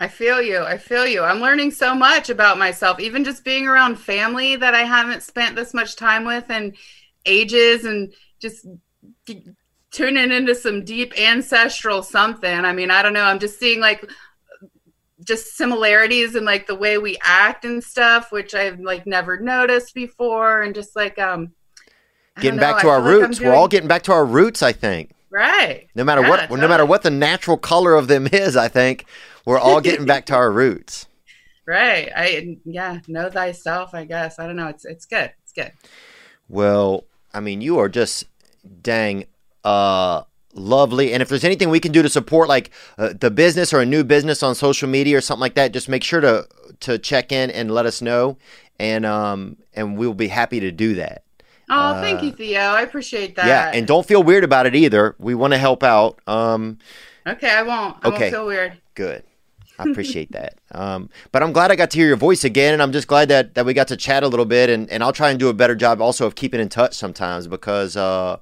[0.00, 0.58] I feel you.
[0.58, 1.22] I feel you.
[1.22, 5.54] I'm learning so much about myself, even just being around family that I haven't spent
[5.54, 6.76] this much time with and
[7.26, 8.66] ages and just
[9.26, 9.46] g-
[9.92, 12.64] tuning into some deep ancestral something.
[12.64, 13.22] I mean, I don't know.
[13.22, 14.04] I'm just seeing like
[15.24, 19.94] just similarities in like the way we act and stuff, which I've like never noticed
[19.94, 20.62] before.
[20.62, 21.52] And just like, um,
[22.40, 24.62] getting back to I our feel like roots we're all getting back to our roots
[24.62, 25.88] I think right.
[25.94, 29.04] No matter Yeah, what, no matter what the natural color of them is, I think
[29.44, 31.06] we're all getting back to our roots.
[31.66, 32.10] Right.
[32.14, 34.38] I, yeah, know thyself, I guess.
[34.38, 34.68] I don't know.
[34.68, 35.32] It's, it's good.
[35.42, 35.72] It's good.
[36.46, 38.26] Well, I mean, you are just
[38.82, 39.24] dang
[39.64, 41.14] uh lovely.
[41.14, 43.86] And if there's anything we can do to support, like uh, the business or a
[43.86, 46.46] new business on social media or something like that, just make sure to
[46.80, 48.36] to check in and let us know,
[48.78, 51.23] and um and we'll be happy to do that.
[51.70, 52.60] Oh, thank Uh, you, Theo.
[52.60, 53.46] I appreciate that.
[53.46, 55.16] Yeah, and don't feel weird about it either.
[55.18, 56.20] We want to help out.
[56.26, 56.78] Um,
[57.26, 57.96] okay, I won't.
[58.02, 58.18] I Okay.
[58.18, 58.72] won't feel weird.
[58.94, 59.22] Good.
[59.78, 60.58] I appreciate that.
[60.70, 63.28] Um, but I'm glad I got to hear your voice again, and I'm just glad
[63.28, 65.48] that, that we got to chat a little bit, and, and I'll try and do
[65.48, 68.36] a better job also of keeping in touch sometimes because, uh,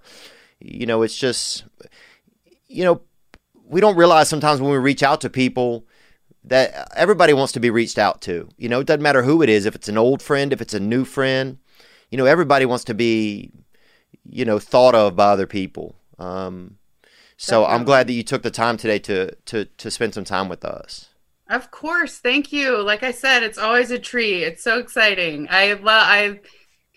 [0.61, 1.65] you know, it's just,
[2.69, 3.01] you know,
[3.65, 5.87] we don't realize sometimes when we reach out to people
[6.45, 8.49] that everybody wants to be reached out to.
[8.59, 10.75] You know, it doesn't matter who it is, if it's an old friend, if it's
[10.75, 11.59] a new friend,
[12.13, 13.51] you know, everybody wants to be,
[14.29, 15.97] you know, thought of by other people.
[16.19, 16.77] Um,
[17.39, 20.49] so I'm glad that you took the time today to, to, to spend some time
[20.49, 21.09] with us.
[21.49, 22.19] Of course.
[22.19, 22.83] Thank you.
[22.83, 24.43] Like I said, it's always a treat.
[24.43, 25.49] It's so exciting.
[25.51, 26.41] I love I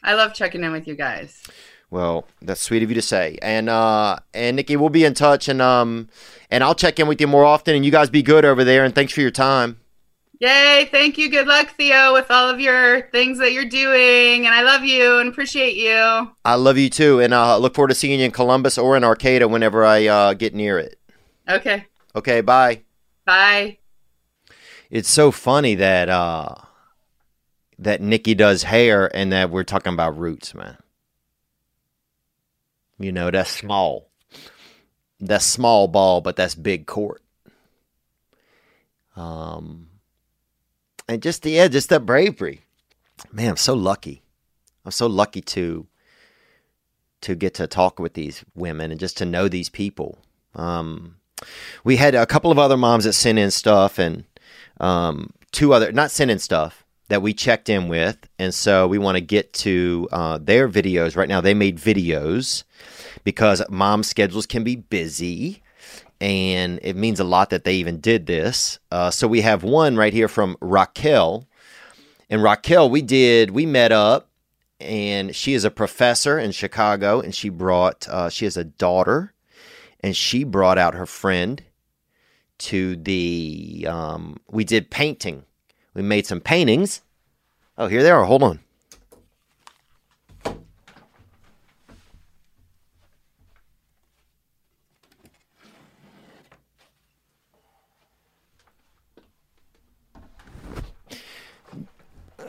[0.03, 1.41] I love checking in with you guys.
[1.89, 3.37] Well, that's sweet of you to say.
[3.41, 6.09] And uh and Nikki, we'll be in touch and um
[6.49, 8.85] and I'll check in with you more often and you guys be good over there
[8.85, 9.79] and thanks for your time.
[10.39, 10.87] Yay.
[10.91, 11.29] Thank you.
[11.29, 14.45] Good luck, Theo, with all of your things that you're doing.
[14.45, 16.31] And I love you and appreciate you.
[16.43, 18.97] I love you too and I uh, look forward to seeing you in Columbus or
[18.97, 20.99] in Arcata whenever I uh get near it.
[21.47, 21.85] Okay.
[22.15, 22.81] Okay, bye.
[23.25, 23.77] Bye.
[24.89, 26.55] It's so funny that uh
[27.79, 30.77] that Nikki does hair and that we're talking about roots, man.
[32.97, 34.09] You know, that's small.
[35.19, 37.21] That's small ball, but that's big court.
[39.15, 39.87] Um
[41.07, 42.61] and just yeah, just that bravery.
[43.31, 44.23] Man, I'm so lucky.
[44.85, 45.87] I'm so lucky to
[47.21, 50.19] to get to talk with these women and just to know these people.
[50.53, 51.15] Um
[51.83, 54.23] we had a couple of other moms that sent in stuff and
[54.79, 58.97] um, two other not sent in stuff that we checked in with and so we
[58.97, 62.63] want to get to uh, their videos right now they made videos
[63.23, 65.61] because mom schedules can be busy
[66.21, 68.79] and it means a lot that they even did this.
[68.91, 71.47] Uh, so we have one right here from raquel.
[72.29, 74.29] And raquel we did we met up
[74.79, 79.33] and she is a professor in chicago and she brought uh, she has a daughter
[79.99, 81.63] and she brought out her friend
[82.57, 85.43] to the um, we did painting.
[85.93, 87.01] We made some paintings.
[87.77, 88.23] Oh here they are.
[88.23, 88.64] Hold on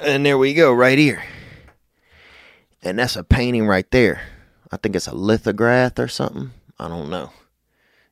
[0.01, 1.23] and there we go right here
[2.83, 4.23] and that's a painting right there
[4.71, 7.31] i think it's a lithograph or something i don't know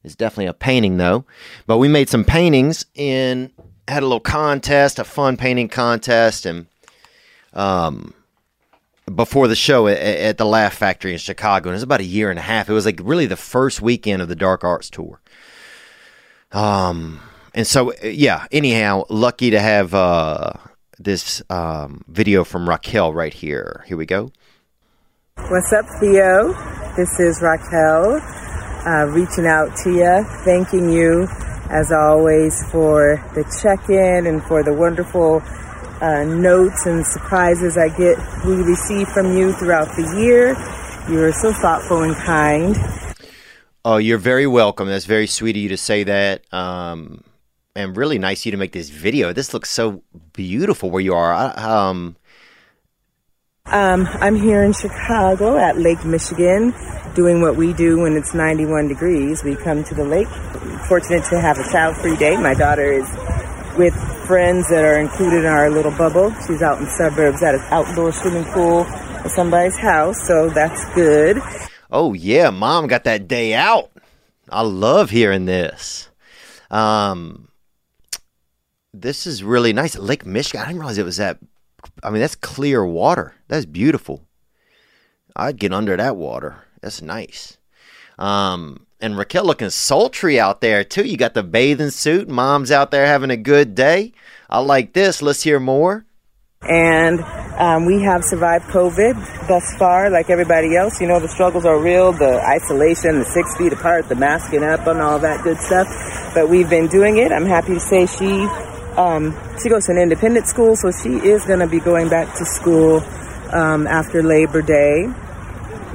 [0.05, 1.25] it's definitely a painting though.
[1.67, 3.51] But we made some paintings and
[3.89, 6.67] had a little contest, a fun painting contest, and
[7.55, 8.13] um,
[9.13, 11.71] before the show at, at the Laugh Factory in Chicago.
[11.71, 12.69] And it was about a year and a half.
[12.69, 15.21] It was like really the first weekend of the Dark Arts tour.
[16.53, 17.21] Um,
[17.55, 18.47] and so yeah.
[18.53, 20.53] Anyhow, lucky to have uh
[21.05, 23.85] this um video from Raquel right here.
[23.87, 24.33] Here we go.
[25.49, 26.53] What's up, Theo?
[26.97, 28.21] This is Raquel
[28.87, 31.29] uh, reaching out to you, thanking you
[31.71, 35.43] as always for the check in and for the wonderful
[36.01, 40.57] uh, notes and surprises I get we receive from you throughout the year.
[41.11, 42.77] You are so thoughtful and kind.
[43.85, 44.89] Oh, you're very welcome.
[44.89, 46.53] That's very sweet of you to say that.
[46.53, 47.23] Um,
[47.77, 49.33] and really nice of you to make this video.
[49.33, 50.03] This looks so
[50.33, 51.33] beautiful where you are.
[51.33, 52.17] I, um,
[53.67, 56.75] um, I'm here in Chicago at Lake Michigan
[57.15, 59.43] doing what we do when it's 91 degrees.
[59.43, 60.29] We come to the lake.
[60.89, 62.37] Fortunate to have a child free day.
[62.37, 63.09] My daughter is
[63.77, 63.95] with
[64.27, 66.33] friends that are included in our little bubble.
[66.47, 71.41] She's out in suburbs at an outdoor swimming pool at somebody's house, so that's good.
[71.91, 73.91] Oh, yeah, mom got that day out.
[74.49, 76.09] I love hearing this.
[76.71, 77.49] Um,
[79.01, 79.97] this is really nice.
[79.97, 80.63] Lake Michigan.
[80.63, 81.39] I didn't realize it was that
[82.03, 83.35] I mean, that's clear water.
[83.49, 84.27] That's beautiful.
[85.37, 86.65] I'd get under that water.
[86.81, 87.59] That's nice.
[88.19, 91.05] Um, and Raquel looking sultry out there too.
[91.05, 92.29] You got the bathing suit.
[92.29, 94.13] Mom's out there having a good day.
[94.49, 95.21] I like this.
[95.21, 96.07] Let's hear more.
[96.63, 97.21] And
[97.59, 101.01] um, we have survived COVID thus far, like everybody else.
[101.01, 104.87] You know, the struggles are real the isolation, the six feet apart, the masking up,
[104.87, 105.87] and all that good stuff.
[106.35, 107.33] But we've been doing it.
[107.33, 108.49] I'm happy to say she
[108.97, 112.37] um, she goes to an independent school, so she is going to be going back
[112.37, 113.01] to school
[113.53, 115.07] um, after Labor Day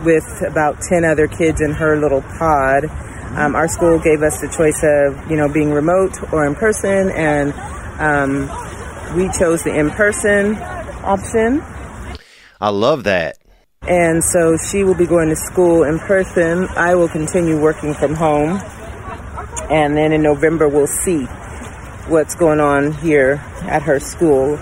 [0.04, 2.86] with about 10 other kids in her little pod.
[3.36, 7.12] Um, our school gave us the choice of, you know, being remote or in person,
[7.12, 7.54] and
[8.00, 8.50] um,
[9.16, 10.56] we chose the in person
[11.04, 11.64] option.
[12.60, 13.38] I love that.
[13.84, 16.68] And so she will be going to school in person.
[16.76, 18.62] I will continue working from home.
[19.72, 21.28] And then in November, we'll see
[22.10, 24.60] what's going on here at her school.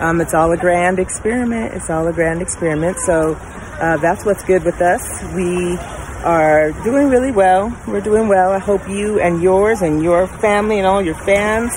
[0.00, 1.74] Um, it's all a grand experiment.
[1.74, 2.98] It's all a grand experiment.
[2.98, 5.22] So uh, that's what's good with us.
[5.34, 5.76] We
[6.24, 7.76] are doing really well.
[7.86, 8.50] We're doing well.
[8.52, 11.72] I hope you and yours and your family and all your fans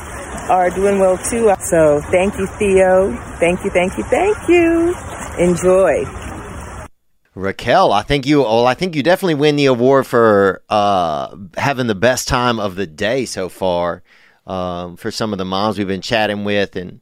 [0.49, 1.53] are doing well too.
[1.59, 3.15] So thank you, Theo.
[3.39, 4.95] Thank you, thank you, thank you.
[5.38, 6.05] Enjoy.
[7.36, 8.41] Raquel, I think you.
[8.41, 12.76] Well, I think you definitely win the award for uh, having the best time of
[12.76, 14.01] the day so far
[14.47, 17.01] um, for some of the moms we've been chatting with, and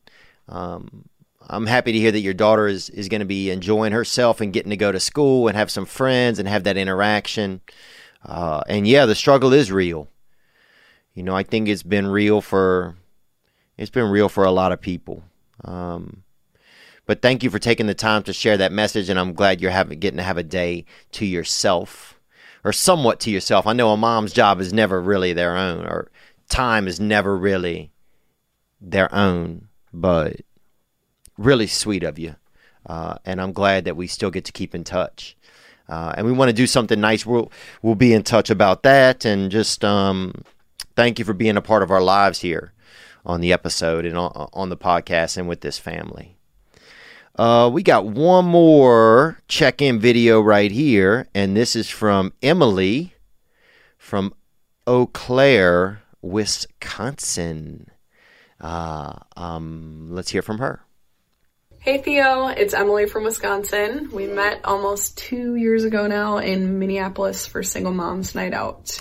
[0.49, 1.05] um,
[1.47, 4.51] I'm happy to hear that your daughter is is going to be enjoying herself and
[4.51, 7.61] getting to go to school and have some friends and have that interaction.
[8.25, 10.09] Uh, and yeah, the struggle is real.
[11.13, 12.95] You know, I think it's been real for
[13.77, 15.23] it's been real for a lot of people.
[15.63, 16.23] Um,
[17.05, 19.71] but thank you for taking the time to share that message, and I'm glad you're
[19.71, 22.19] having getting to have a day to yourself,
[22.63, 23.67] or somewhat to yourself.
[23.67, 26.09] I know a mom's job is never really their own, or
[26.49, 27.91] time is never really
[28.81, 30.41] their own, but
[31.37, 32.35] really sweet of you.
[32.85, 35.35] Uh, and I'm glad that we still get to keep in touch.
[35.87, 37.25] Uh, and we want to do something nice.
[37.25, 40.43] We'll we'll be in touch about that, and just um,
[40.95, 42.73] thank you for being a part of our lives here
[43.23, 46.37] on the episode and on, on the podcast and with this family.
[47.37, 53.13] Uh, we got one more check-in video right here, and this is from Emily
[53.97, 54.33] from
[54.87, 57.87] Eau Claire, Wisconsin.
[58.59, 60.81] Uh, um, let's hear from her.
[61.79, 64.09] Hey Theo, it's Emily from Wisconsin.
[64.11, 68.99] We met almost two years ago now in Minneapolis for Single Moms Night Out.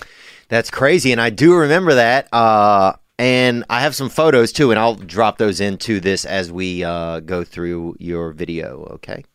[0.49, 2.31] That's crazy, and I do remember that.
[2.31, 6.83] Uh, and I have some photos too, and I'll drop those into this as we
[6.83, 8.83] uh, go through your video.
[8.95, 9.25] Okay.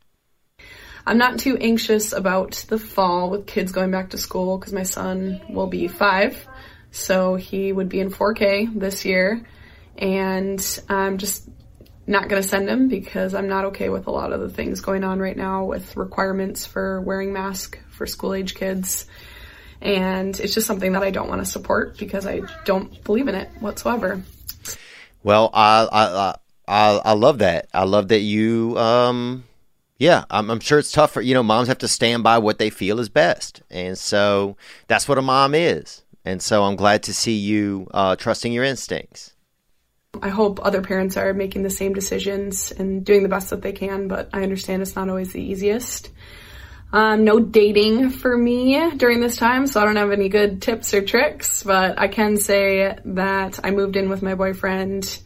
[1.07, 4.85] I'm not too anxious about the fall with kids going back to school because my
[4.85, 6.47] son will be five.
[6.91, 9.45] So he would be in 4K this year.
[9.97, 11.49] And I'm just
[12.07, 14.81] not going to send him because I'm not okay with a lot of the things
[14.81, 19.07] going on right now with requirements for wearing mask for school age kids.
[19.81, 23.35] And it's just something that I don't want to support because I don't believe in
[23.35, 24.23] it whatsoever.
[25.23, 26.35] Well, I I
[26.67, 27.69] I, I love that.
[27.73, 29.45] I love that you um
[29.99, 32.57] yeah, I'm, I'm, sure it's tough for you know moms have to stand by what
[32.57, 36.03] they feel is best, and so that's what a mom is.
[36.25, 39.35] And so I'm glad to see you uh, trusting your instincts.
[40.21, 43.73] I hope other parents are making the same decisions and doing the best that they
[43.73, 46.11] can, but I understand it's not always the easiest.
[46.93, 50.93] Um, no dating for me during this time, so I don't have any good tips
[50.93, 55.21] or tricks, but I can say that I moved in with my boyfriend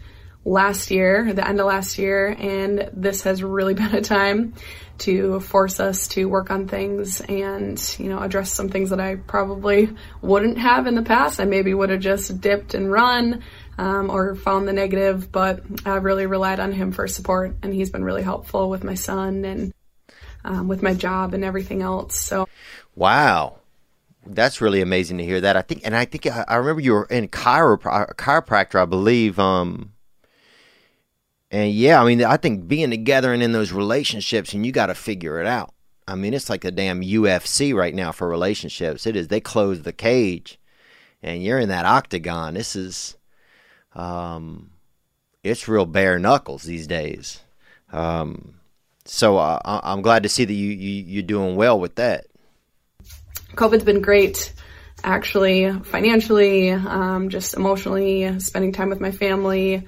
[0.45, 4.55] last year, the end of last year, and this has really been a time
[4.99, 9.17] to force us to work on things and, you know, address some things that I
[9.17, 9.91] probably
[10.23, 11.41] wouldn't have in the past.
[11.41, 13.43] I maybe would have just dipped and run
[13.77, 17.91] um, or found the negative, but I've really relied on him for support and he's
[17.91, 19.75] been really helpful with my son and
[20.45, 22.17] um, with my job and everything else.
[22.17, 22.49] So,
[22.95, 23.59] wow.
[24.27, 25.57] That's really amazing to hear that.
[25.57, 29.39] I think, and I think I, I remember you were in chiro, chiropractor, I believe.
[29.39, 29.94] Um,
[31.55, 34.87] and yeah, I mean, I think being together and in those relationships, and you got
[34.87, 35.73] to figure it out.
[36.09, 39.07] I mean, it's like a damn UFC right now for relationships.
[39.07, 39.29] It is.
[39.29, 40.59] They close the cage,
[41.23, 42.55] and you're in that octagon.
[42.55, 43.17] This is,
[43.95, 44.73] um,
[45.45, 47.39] it's real bare knuckles these days.
[47.93, 48.57] Um,
[49.05, 52.27] so uh, I'm glad to see that you, you you're doing well with that.
[53.55, 54.53] COVID's been great,
[55.05, 59.87] actually, financially, um, just emotionally, spending time with my family.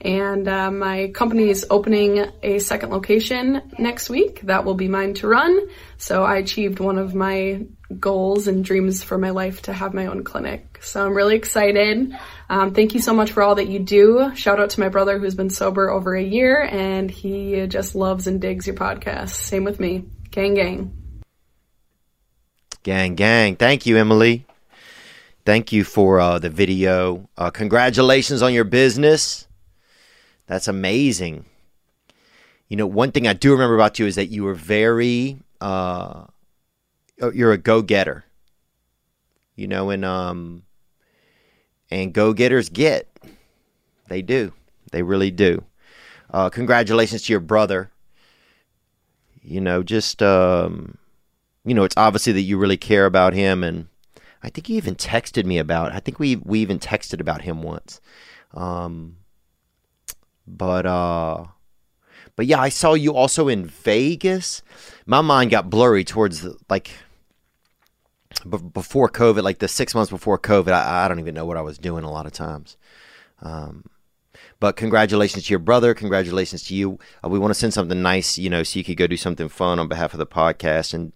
[0.00, 4.42] And uh, my company is opening a second location next week.
[4.42, 5.68] That will be mine to run.
[5.96, 7.66] So I achieved one of my
[7.98, 10.78] goals and dreams for my life to have my own clinic.
[10.82, 12.14] So I'm really excited.
[12.48, 14.32] Um, thank you so much for all that you do.
[14.36, 18.28] Shout out to my brother who's been sober over a year and he just loves
[18.28, 19.30] and digs your podcast.
[19.30, 20.04] Same with me.
[20.30, 20.94] Gang, gang.
[22.84, 23.56] Gang, gang.
[23.56, 24.46] Thank you, Emily.
[25.44, 27.28] Thank you for uh, the video.
[27.36, 29.47] Uh, congratulations on your business.
[30.48, 31.44] That's amazing.
[32.68, 36.24] You know, one thing I do remember about you is that you were very, uh,
[37.32, 38.24] you're a go getter.
[39.54, 40.62] You know, and um,
[41.90, 43.08] and go getters get.
[44.08, 44.52] They do.
[44.92, 45.64] They really do.
[46.30, 47.90] Uh, congratulations to your brother.
[49.42, 50.96] You know, just um,
[51.64, 53.88] you know, it's obviously that you really care about him, and
[54.42, 55.92] I think you even texted me about.
[55.92, 58.00] I think we we even texted about him once.
[58.54, 59.16] Um,
[60.56, 61.44] but uh,
[62.36, 64.62] but yeah, I saw you also in Vegas.
[65.06, 66.90] My mind got blurry towards the, like
[68.48, 70.72] b- before COVID, like the six months before COVID.
[70.72, 72.76] I, I, don't even know what I was doing a lot of times.
[73.42, 73.84] Um,
[74.60, 75.94] but congratulations to your brother.
[75.94, 76.98] Congratulations to you.
[77.24, 79.48] Uh, we want to send something nice, you know, so you could go do something
[79.48, 81.12] fun on behalf of the podcast and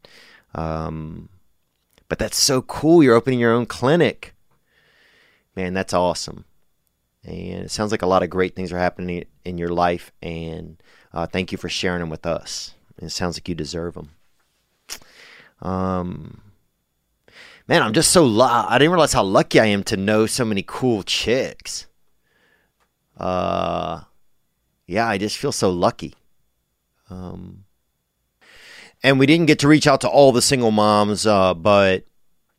[0.55, 1.29] um,
[2.09, 3.03] but that's so cool.
[3.03, 4.35] You're opening your own clinic.
[5.57, 6.45] Man, that's awesome.
[7.25, 10.11] And it sounds like a lot of great things are happening in your life.
[10.23, 12.75] And uh, thank you for sharing them with us.
[12.99, 14.11] It sounds like you deserve them.
[15.61, 16.41] Um,
[17.69, 20.45] man, I'm just so lu- I didn't realize how lucky I am to know so
[20.45, 21.87] many cool chicks.
[23.17, 24.03] Uh,
[24.87, 26.15] yeah, I just feel so lucky.
[27.09, 27.65] Um,
[29.03, 32.05] and we didn't get to reach out to all the single moms, uh, but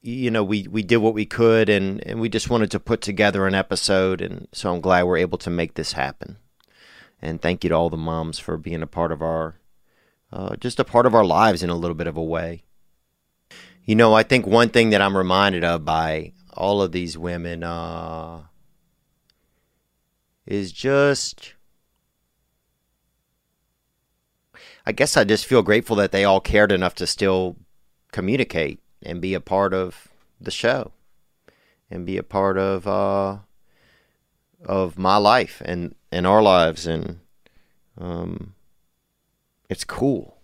[0.03, 3.01] you know we we did what we could, and and we just wanted to put
[3.01, 6.37] together an episode, and so I'm glad we're able to make this happen.
[7.21, 9.55] And thank you to all the moms for being a part of our,
[10.33, 12.63] uh, just a part of our lives in a little bit of a way.
[13.85, 17.63] You know, I think one thing that I'm reminded of by all of these women
[17.63, 18.41] uh,
[20.45, 21.53] is just
[24.85, 27.55] I guess I just feel grateful that they all cared enough to still
[28.11, 30.07] communicate and be a part of
[30.39, 30.91] the show
[31.89, 33.37] and be a part of uh,
[34.65, 37.19] of my life and and our lives and
[37.97, 38.55] um,
[39.69, 40.37] it's cool.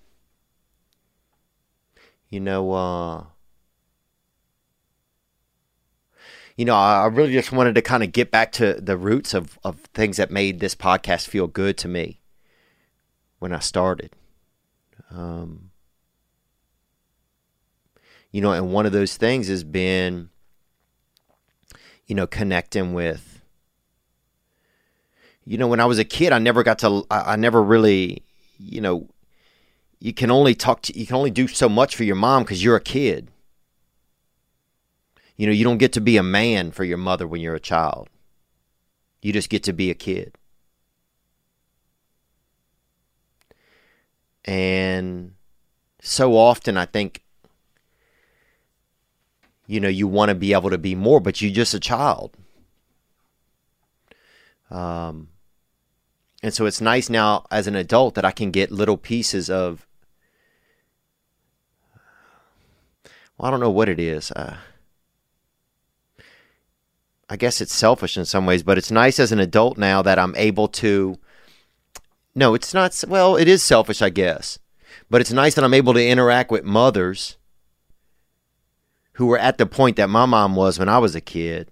[2.29, 3.23] You know, uh,
[6.55, 9.57] you know, I really just wanted to kind of get back to the roots of,
[9.63, 12.19] of things that made this podcast feel good to me
[13.39, 14.11] when I started.
[15.09, 15.68] Um,
[18.31, 20.29] you know, and one of those things has been,
[22.05, 23.41] you know, connecting with,
[25.45, 28.23] you know, when I was a kid, I never got to, I, I never really,
[28.57, 29.07] you know,
[29.99, 32.63] you can only talk to, you can only do so much for your mom because
[32.63, 33.31] you're a kid.
[35.35, 37.59] You know, you don't get to be a man for your mother when you're a
[37.59, 38.09] child.
[39.21, 40.35] You just get to be a kid.
[44.45, 45.33] And
[46.01, 47.23] so often I think
[49.69, 52.35] you know you want to be able to be more but you're just a child
[54.71, 55.29] um
[56.41, 59.85] and so it's nice now as an adult that I can get little pieces of
[63.37, 64.57] well I don't know what it is uh,
[67.29, 70.17] I guess it's selfish in some ways but it's nice as an adult now that
[70.17, 71.19] I'm able to
[72.35, 73.03] no, it's not.
[73.07, 74.59] Well, it is selfish, I guess.
[75.09, 77.37] But it's nice that I'm able to interact with mothers
[79.19, 81.69] who were at the point that my mom was when I was a kid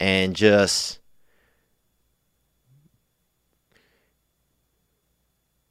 [0.00, 0.98] and just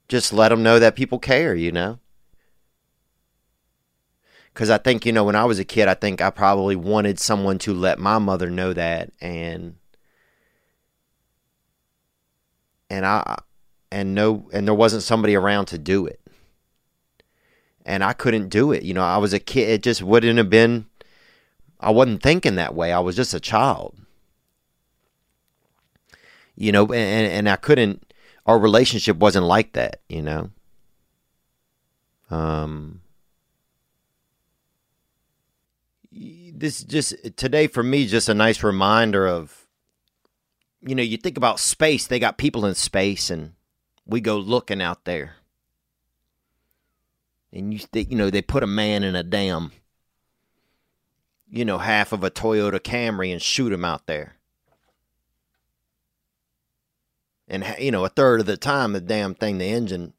[0.08, 2.00] just let them know that people care, you know?
[4.54, 7.20] Cuz I think, you know, when I was a kid, I think I probably wanted
[7.20, 9.76] someone to let my mother know that and
[12.90, 13.40] and I
[13.92, 16.21] and no and there wasn't somebody around to do it.
[17.86, 18.84] And I couldn't do it.
[18.84, 19.70] You know, I was a kid.
[19.70, 20.86] It just wouldn't have been.
[21.80, 22.92] I wasn't thinking that way.
[22.92, 23.96] I was just a child.
[26.56, 28.14] You know, and and I couldn't.
[28.46, 30.02] Our relationship wasn't like that.
[30.10, 30.50] You know.
[32.30, 33.02] Um.
[36.12, 39.58] This just today for me just a nice reminder of.
[40.82, 42.08] You know, you think about space.
[42.08, 43.54] They got people in space, and
[44.06, 45.36] we go looking out there
[47.54, 49.72] and you you know they put a man in a damn
[51.50, 54.38] you know half of a Toyota Camry and shoot him out there.
[57.48, 60.14] And you know a third of the time the damn thing the engine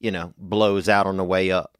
[0.00, 1.76] you know blows out on the way up.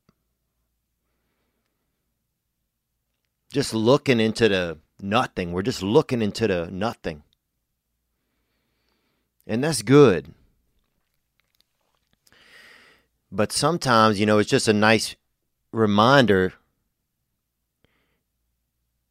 [3.52, 5.52] Just looking into the nothing.
[5.52, 7.24] We're just looking into the nothing.
[9.44, 10.32] And that's good.
[13.32, 15.14] But sometimes, you know, it's just a nice
[15.72, 16.54] reminder,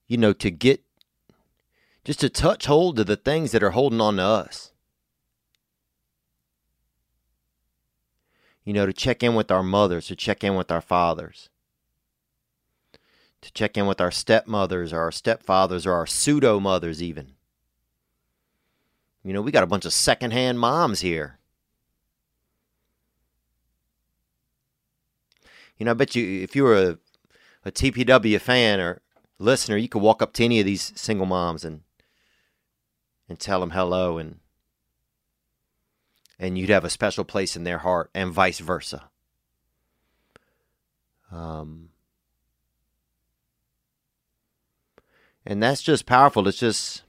[0.07, 0.83] you know, to get
[2.03, 4.71] just to touch hold of the things that are holding on to us.
[8.65, 11.49] You know, to check in with our mothers, to check in with our fathers,
[13.41, 17.33] to check in with our stepmothers or our stepfathers or our pseudo mothers, even.
[19.23, 21.38] You know, we got a bunch of secondhand moms here.
[25.79, 26.97] You know, I bet you if you were a,
[27.65, 29.01] a TPW fan or
[29.39, 31.81] listener, you could walk up to any of these single moms and
[33.27, 34.39] and tell them hello and
[36.37, 39.09] and you'd have a special place in their heart and vice versa.
[41.31, 41.89] Um,
[45.45, 46.47] and that's just powerful.
[46.47, 47.03] It's just,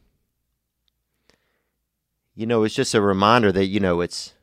[2.34, 4.34] you know, it's just a reminder that, you know, it's,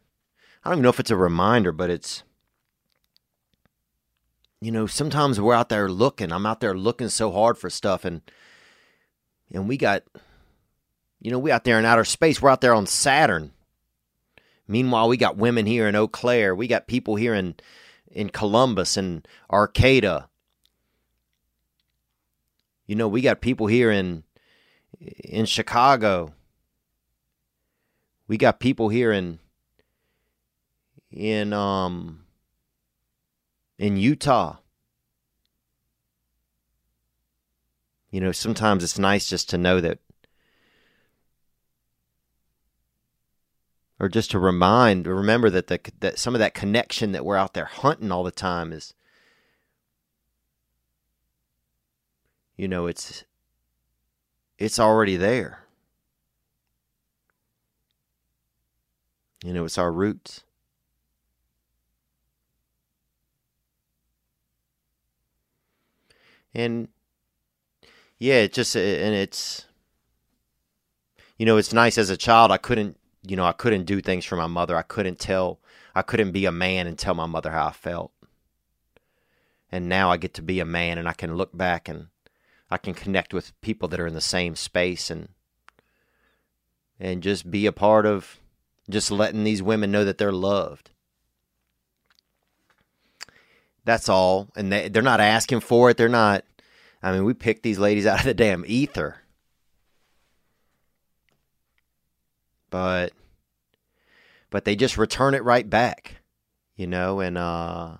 [0.63, 2.23] I don't even know if it's a reminder, but it's,
[4.61, 6.31] you know, sometimes we're out there looking.
[6.31, 8.21] I'm out there looking so hard for stuff and
[9.51, 10.03] and we got
[11.19, 12.41] you know, we out there in outer space.
[12.41, 13.51] We're out there on Saturn.
[14.67, 16.53] Meanwhile, we got women here in Eau Claire.
[16.55, 17.55] We got people here in
[18.11, 20.27] in Columbus and Arcata.
[22.85, 24.23] You know, we got people here in
[24.99, 26.33] in Chicago.
[28.27, 29.39] We got people here in
[31.11, 32.26] in um
[33.77, 34.57] in Utah.
[38.09, 39.99] You know, sometimes it's nice just to know that,
[43.99, 47.35] or just to remind, or remember that the that some of that connection that we're
[47.35, 48.93] out there hunting all the time is,
[52.55, 53.25] you know, it's
[54.57, 55.65] it's already there.
[59.43, 60.43] You know, it's our roots.
[66.57, 66.87] And
[68.17, 69.65] yeah, it just and it's
[71.37, 74.25] you know, it's nice as a child I couldn't, you know, I couldn't do things
[74.25, 74.75] for my mother.
[74.75, 75.59] I couldn't tell
[75.95, 78.11] I couldn't be a man and tell my mother how I felt.
[79.71, 82.07] And now I get to be a man and I can look back and
[82.71, 85.29] I can connect with people that are in the same space and
[86.99, 88.39] and just be a part of
[88.89, 90.89] just letting these women know that they're loved.
[93.87, 94.49] That's all.
[94.57, 95.95] And they, they're not asking for it.
[95.95, 96.43] They're not.
[97.01, 99.21] I mean, we picked these ladies out of the damn ether.
[102.69, 103.13] But
[104.49, 106.17] but they just return it right back,
[106.75, 107.95] you know, and uh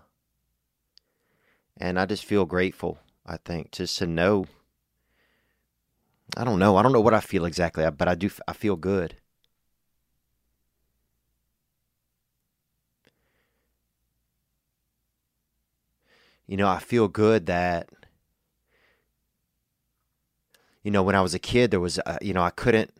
[1.77, 4.45] and I just feel grateful, I think, just to know
[6.35, 6.76] I don't know.
[6.76, 9.15] I don't know what I feel exactly, but I do I feel good.
[16.48, 17.90] You know, I feel good that,
[20.82, 22.94] you know, when I was a kid, there was, uh, you know, I couldn't,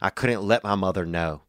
[0.00, 1.42] I couldn't let my mother know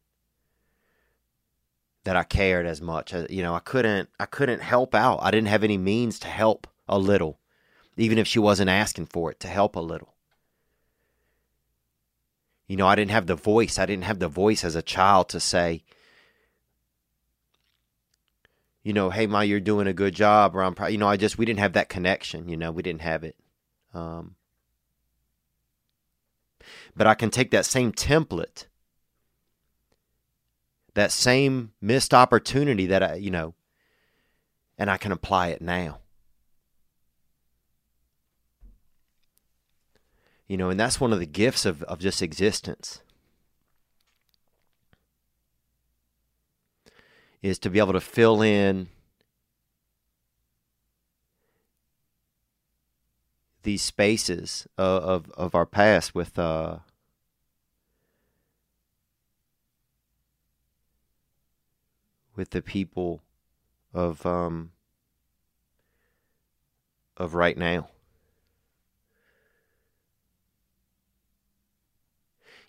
[2.04, 3.12] that I cared as much.
[3.12, 5.18] Uh, you know, I couldn't, I couldn't help out.
[5.22, 7.40] I didn't have any means to help a little,
[7.96, 10.14] even if she wasn't asking for it, to help a little.
[12.68, 13.78] You know, I didn't have the voice.
[13.78, 15.82] I didn't have the voice as a child to say,
[18.82, 20.88] you know, hey, Ma, you're doing a good job, or I'm proud.
[20.88, 23.36] You know, I just, we didn't have that connection, you know, we didn't have it.
[23.94, 24.36] Um,
[26.96, 28.66] but I can take that same template,
[30.94, 33.54] that same missed opportunity that I, you know,
[34.78, 36.00] and I can apply it now.
[40.48, 43.00] You know, and that's one of the gifts of, of just existence.
[47.42, 48.88] is to be able to fill in
[53.62, 56.78] these spaces of, of, of our past with uh,
[62.34, 63.22] with the people
[63.92, 64.70] of um,
[67.16, 67.88] of right now.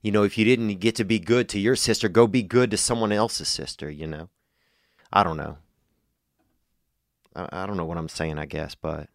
[0.02, 2.70] You know, if you didn't get to be good to your sister, go be good
[2.72, 4.30] to someone else's sister, you know.
[5.16, 5.58] I don't know.
[7.36, 9.10] I, I don't know what I'm saying, I guess, but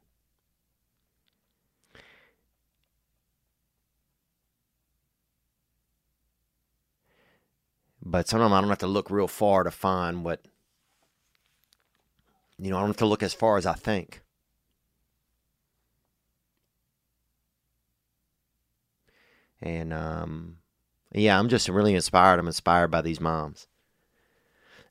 [8.00, 10.40] but sometimes I don't have to look real far to find what
[12.58, 14.20] you know, I don't have to look as far as I think.
[19.60, 20.58] And um
[21.12, 22.38] yeah, I'm just really inspired.
[22.38, 23.66] I'm inspired by these moms.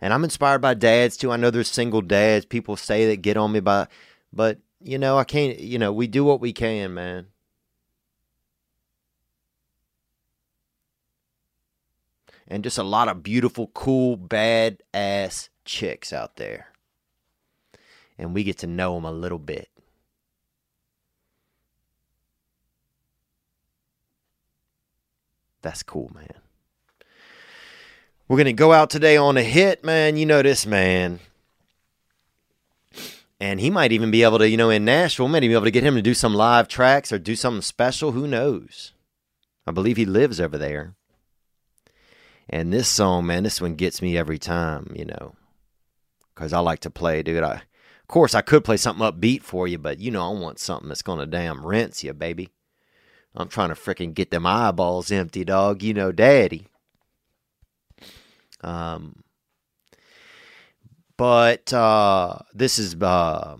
[0.01, 1.31] And I'm inspired by dads too.
[1.31, 2.45] I know there's single dads.
[2.45, 3.87] People say that get on me by
[4.31, 7.27] but you know, I can't you know, we do what we can, man.
[12.47, 16.67] And just a lot of beautiful, cool, bad ass chicks out there.
[18.17, 19.69] And we get to know them a little bit.
[25.61, 26.46] That's cool, man.
[28.27, 30.17] We're going to go out today on a hit, man.
[30.17, 31.19] You know this, man.
[33.39, 35.71] And he might even be able to, you know, in Nashville, maybe be able to
[35.71, 38.11] get him to do some live tracks or do something special.
[38.11, 38.91] Who knows?
[39.65, 40.95] I believe he lives over there.
[42.49, 45.35] And this song, man, this one gets me every time, you know,
[46.33, 47.43] because I like to play, dude.
[47.43, 50.59] I, of course, I could play something upbeat for you, but you know, I want
[50.59, 52.49] something that's gonna damn rinse you, baby.
[53.35, 55.83] I'm trying to fricking get them eyeballs empty, dog.
[55.83, 56.67] You know, daddy.
[58.61, 59.23] Um,
[61.17, 63.57] but uh, this is uh,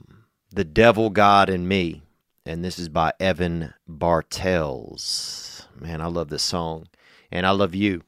[0.52, 2.04] the Devil God and Me,
[2.46, 5.68] and this is by Evan Bartels.
[5.80, 6.88] Man, I love this song,
[7.32, 8.04] and I love you.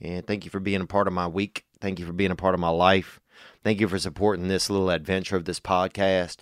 [0.00, 1.64] And thank you for being a part of my week.
[1.80, 3.20] Thank you for being a part of my life.
[3.62, 6.38] Thank you for supporting this little adventure of this podcast.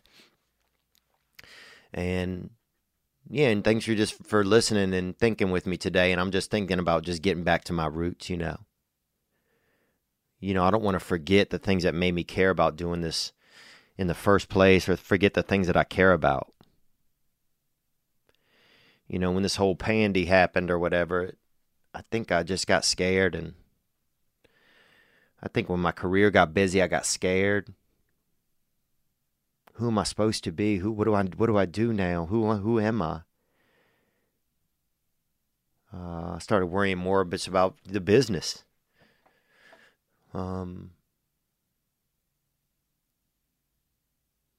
[1.92, 2.50] And
[3.30, 6.12] yeah, and thanks for just for listening and thinking with me today.
[6.12, 8.58] And I'm just thinking about just getting back to my roots, you know.
[10.40, 13.00] You know, I don't want to forget the things that made me care about doing
[13.00, 13.32] this
[13.98, 16.52] in the first place or forget the things that I care about.
[19.08, 21.32] You know, when this whole pandy happened or whatever,
[21.92, 23.54] I think I just got scared and
[25.42, 27.74] I think when my career got busy, I got scared.
[29.78, 30.78] Who am I supposed to be?
[30.78, 32.26] Who what do I what do I do now?
[32.26, 33.20] Who who am I?
[35.94, 38.64] Uh, I started worrying more bits about the business.
[40.34, 40.90] Um,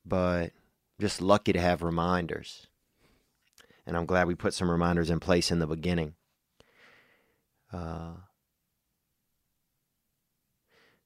[0.05, 0.53] but
[1.01, 2.67] just lucky to have reminders.
[3.85, 6.15] And I'm glad we put some reminders in place in the beginning.
[7.73, 8.13] Uh,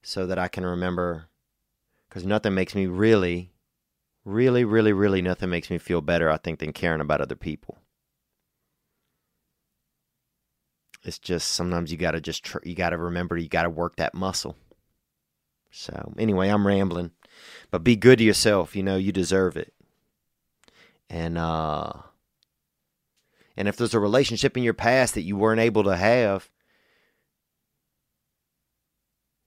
[0.02, 1.26] so that I can remember,
[2.08, 3.53] because nothing makes me really,
[4.24, 7.78] really, really, really, nothing makes me feel better, I think, than caring about other people.
[11.02, 14.56] It's just sometimes you gotta just tr- you gotta remember you gotta work that muscle.
[15.70, 17.10] So anyway, I'm rambling,
[17.70, 18.74] but be good to yourself.
[18.74, 19.74] You know you deserve it.
[21.10, 21.92] And uh,
[23.56, 26.48] and if there's a relationship in your past that you weren't able to have,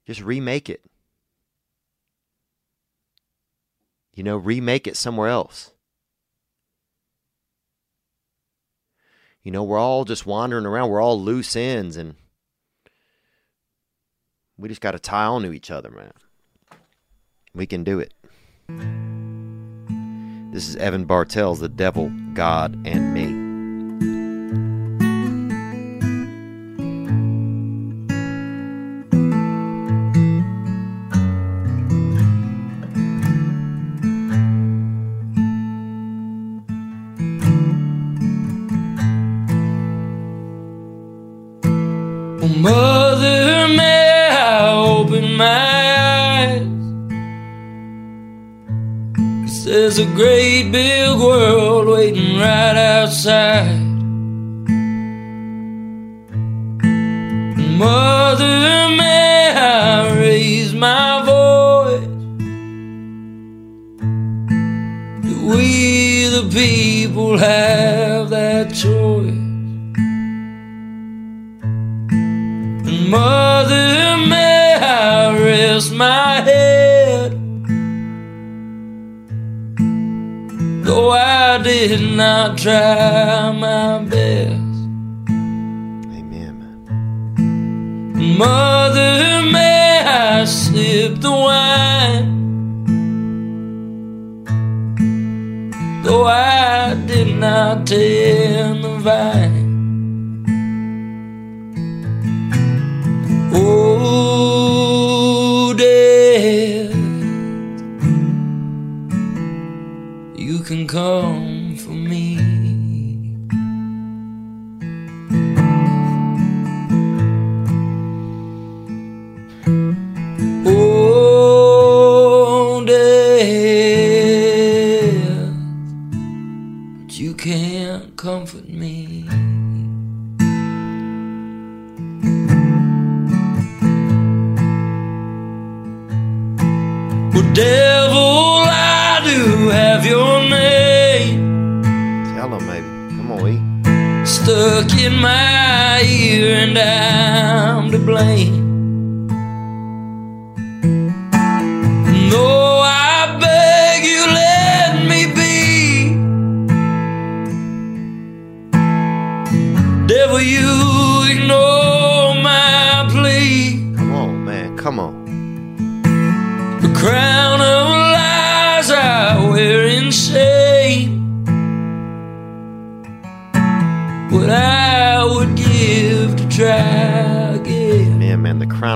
[0.06, 0.84] just remake it.
[4.18, 5.74] You know, remake it somewhere else.
[9.44, 10.90] You know, we're all just wandering around.
[10.90, 12.16] We're all loose ends, and
[14.58, 16.14] we just got to tie on to each other, man.
[17.54, 18.12] We can do it.
[20.52, 23.17] This is Evan Bartels, The Devil, God, and Me.
[50.00, 52.97] A great big world waiting right outside.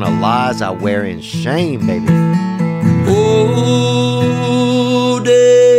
[0.01, 2.07] The of lies I wear in shame, baby.
[3.07, 4.41] Oh,
[5.23, 5.70] death,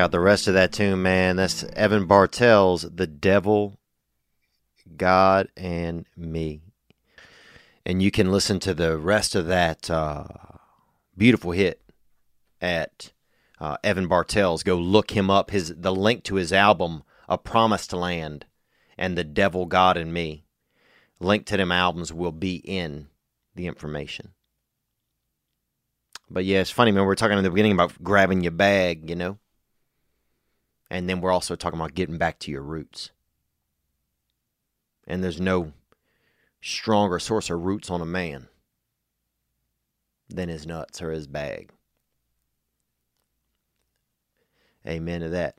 [0.00, 1.36] out the rest of that tune, man.
[1.36, 3.78] That's Evan Bartels The Devil,
[4.96, 6.62] God, and Me.
[7.84, 10.24] And you can listen to the rest of that uh,
[11.16, 11.82] beautiful hit
[12.60, 13.12] at
[13.60, 14.62] uh, Evan Bartels.
[14.62, 15.50] Go look him up.
[15.50, 18.46] His the link to his album, A Promised Land,
[18.96, 20.44] and The Devil, God, and Me.
[21.20, 23.08] Link to them albums will be in
[23.54, 24.32] the information.
[26.30, 27.04] But yeah, it's funny, man.
[27.04, 29.38] We are talking in the beginning about grabbing your bag, you know?
[30.90, 33.10] And then we're also talking about getting back to your roots.
[35.06, 35.72] And there's no
[36.60, 38.48] stronger source of roots on a man
[40.28, 41.70] than his nuts or his bag.
[44.86, 45.56] Amen to that.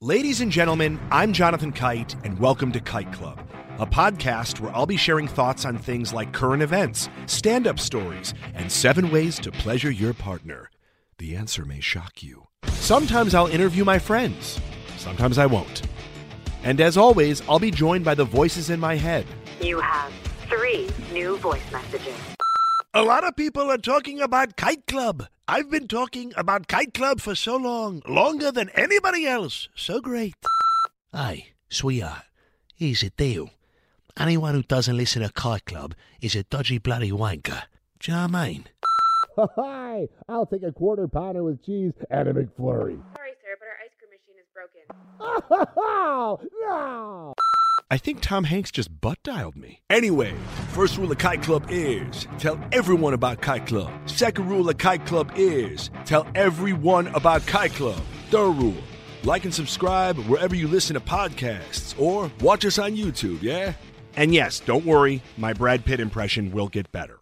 [0.00, 3.40] Ladies and gentlemen, I'm Jonathan Kite, and welcome to Kite Club,
[3.78, 8.32] a podcast where I'll be sharing thoughts on things like current events, stand up stories,
[8.54, 10.70] and seven ways to pleasure your partner.
[11.16, 12.47] The answer may shock you.
[12.88, 14.58] Sometimes I'll interview my friends,
[14.96, 15.82] sometimes I won't.
[16.64, 19.26] And as always, I'll be joined by the voices in my head.
[19.60, 20.10] You have
[20.48, 22.16] three new voice messages.
[22.94, 25.26] A lot of people are talking about Kite Club.
[25.46, 29.68] I've been talking about Kite Club for so long, longer than anybody else.
[29.74, 30.34] So great.
[31.12, 32.22] Hey, sweetheart,
[32.74, 33.50] here's the deal.
[34.16, 37.64] Anyone who doesn't listen to Kite Club is a dodgy bloody wanker.
[38.00, 38.64] Do you know what I mean?
[39.56, 43.00] Hi, I'll take a quarter pounder with cheese and a McFlurry.
[43.16, 44.82] Sorry, sir, but our ice cream machine is broken.
[46.60, 47.34] no!
[47.90, 49.80] I think Tom Hanks just butt dialed me.
[49.88, 50.34] Anyway,
[50.72, 53.90] first rule of Kite Club is tell everyone about Kite Club.
[54.06, 58.00] Second rule of Kite Club is tell everyone about Kite Club.
[58.30, 58.74] Third rule
[59.24, 63.72] like and subscribe wherever you listen to podcasts or watch us on YouTube, yeah?
[64.16, 67.18] And yes, don't worry, my Brad Pitt impression will get better.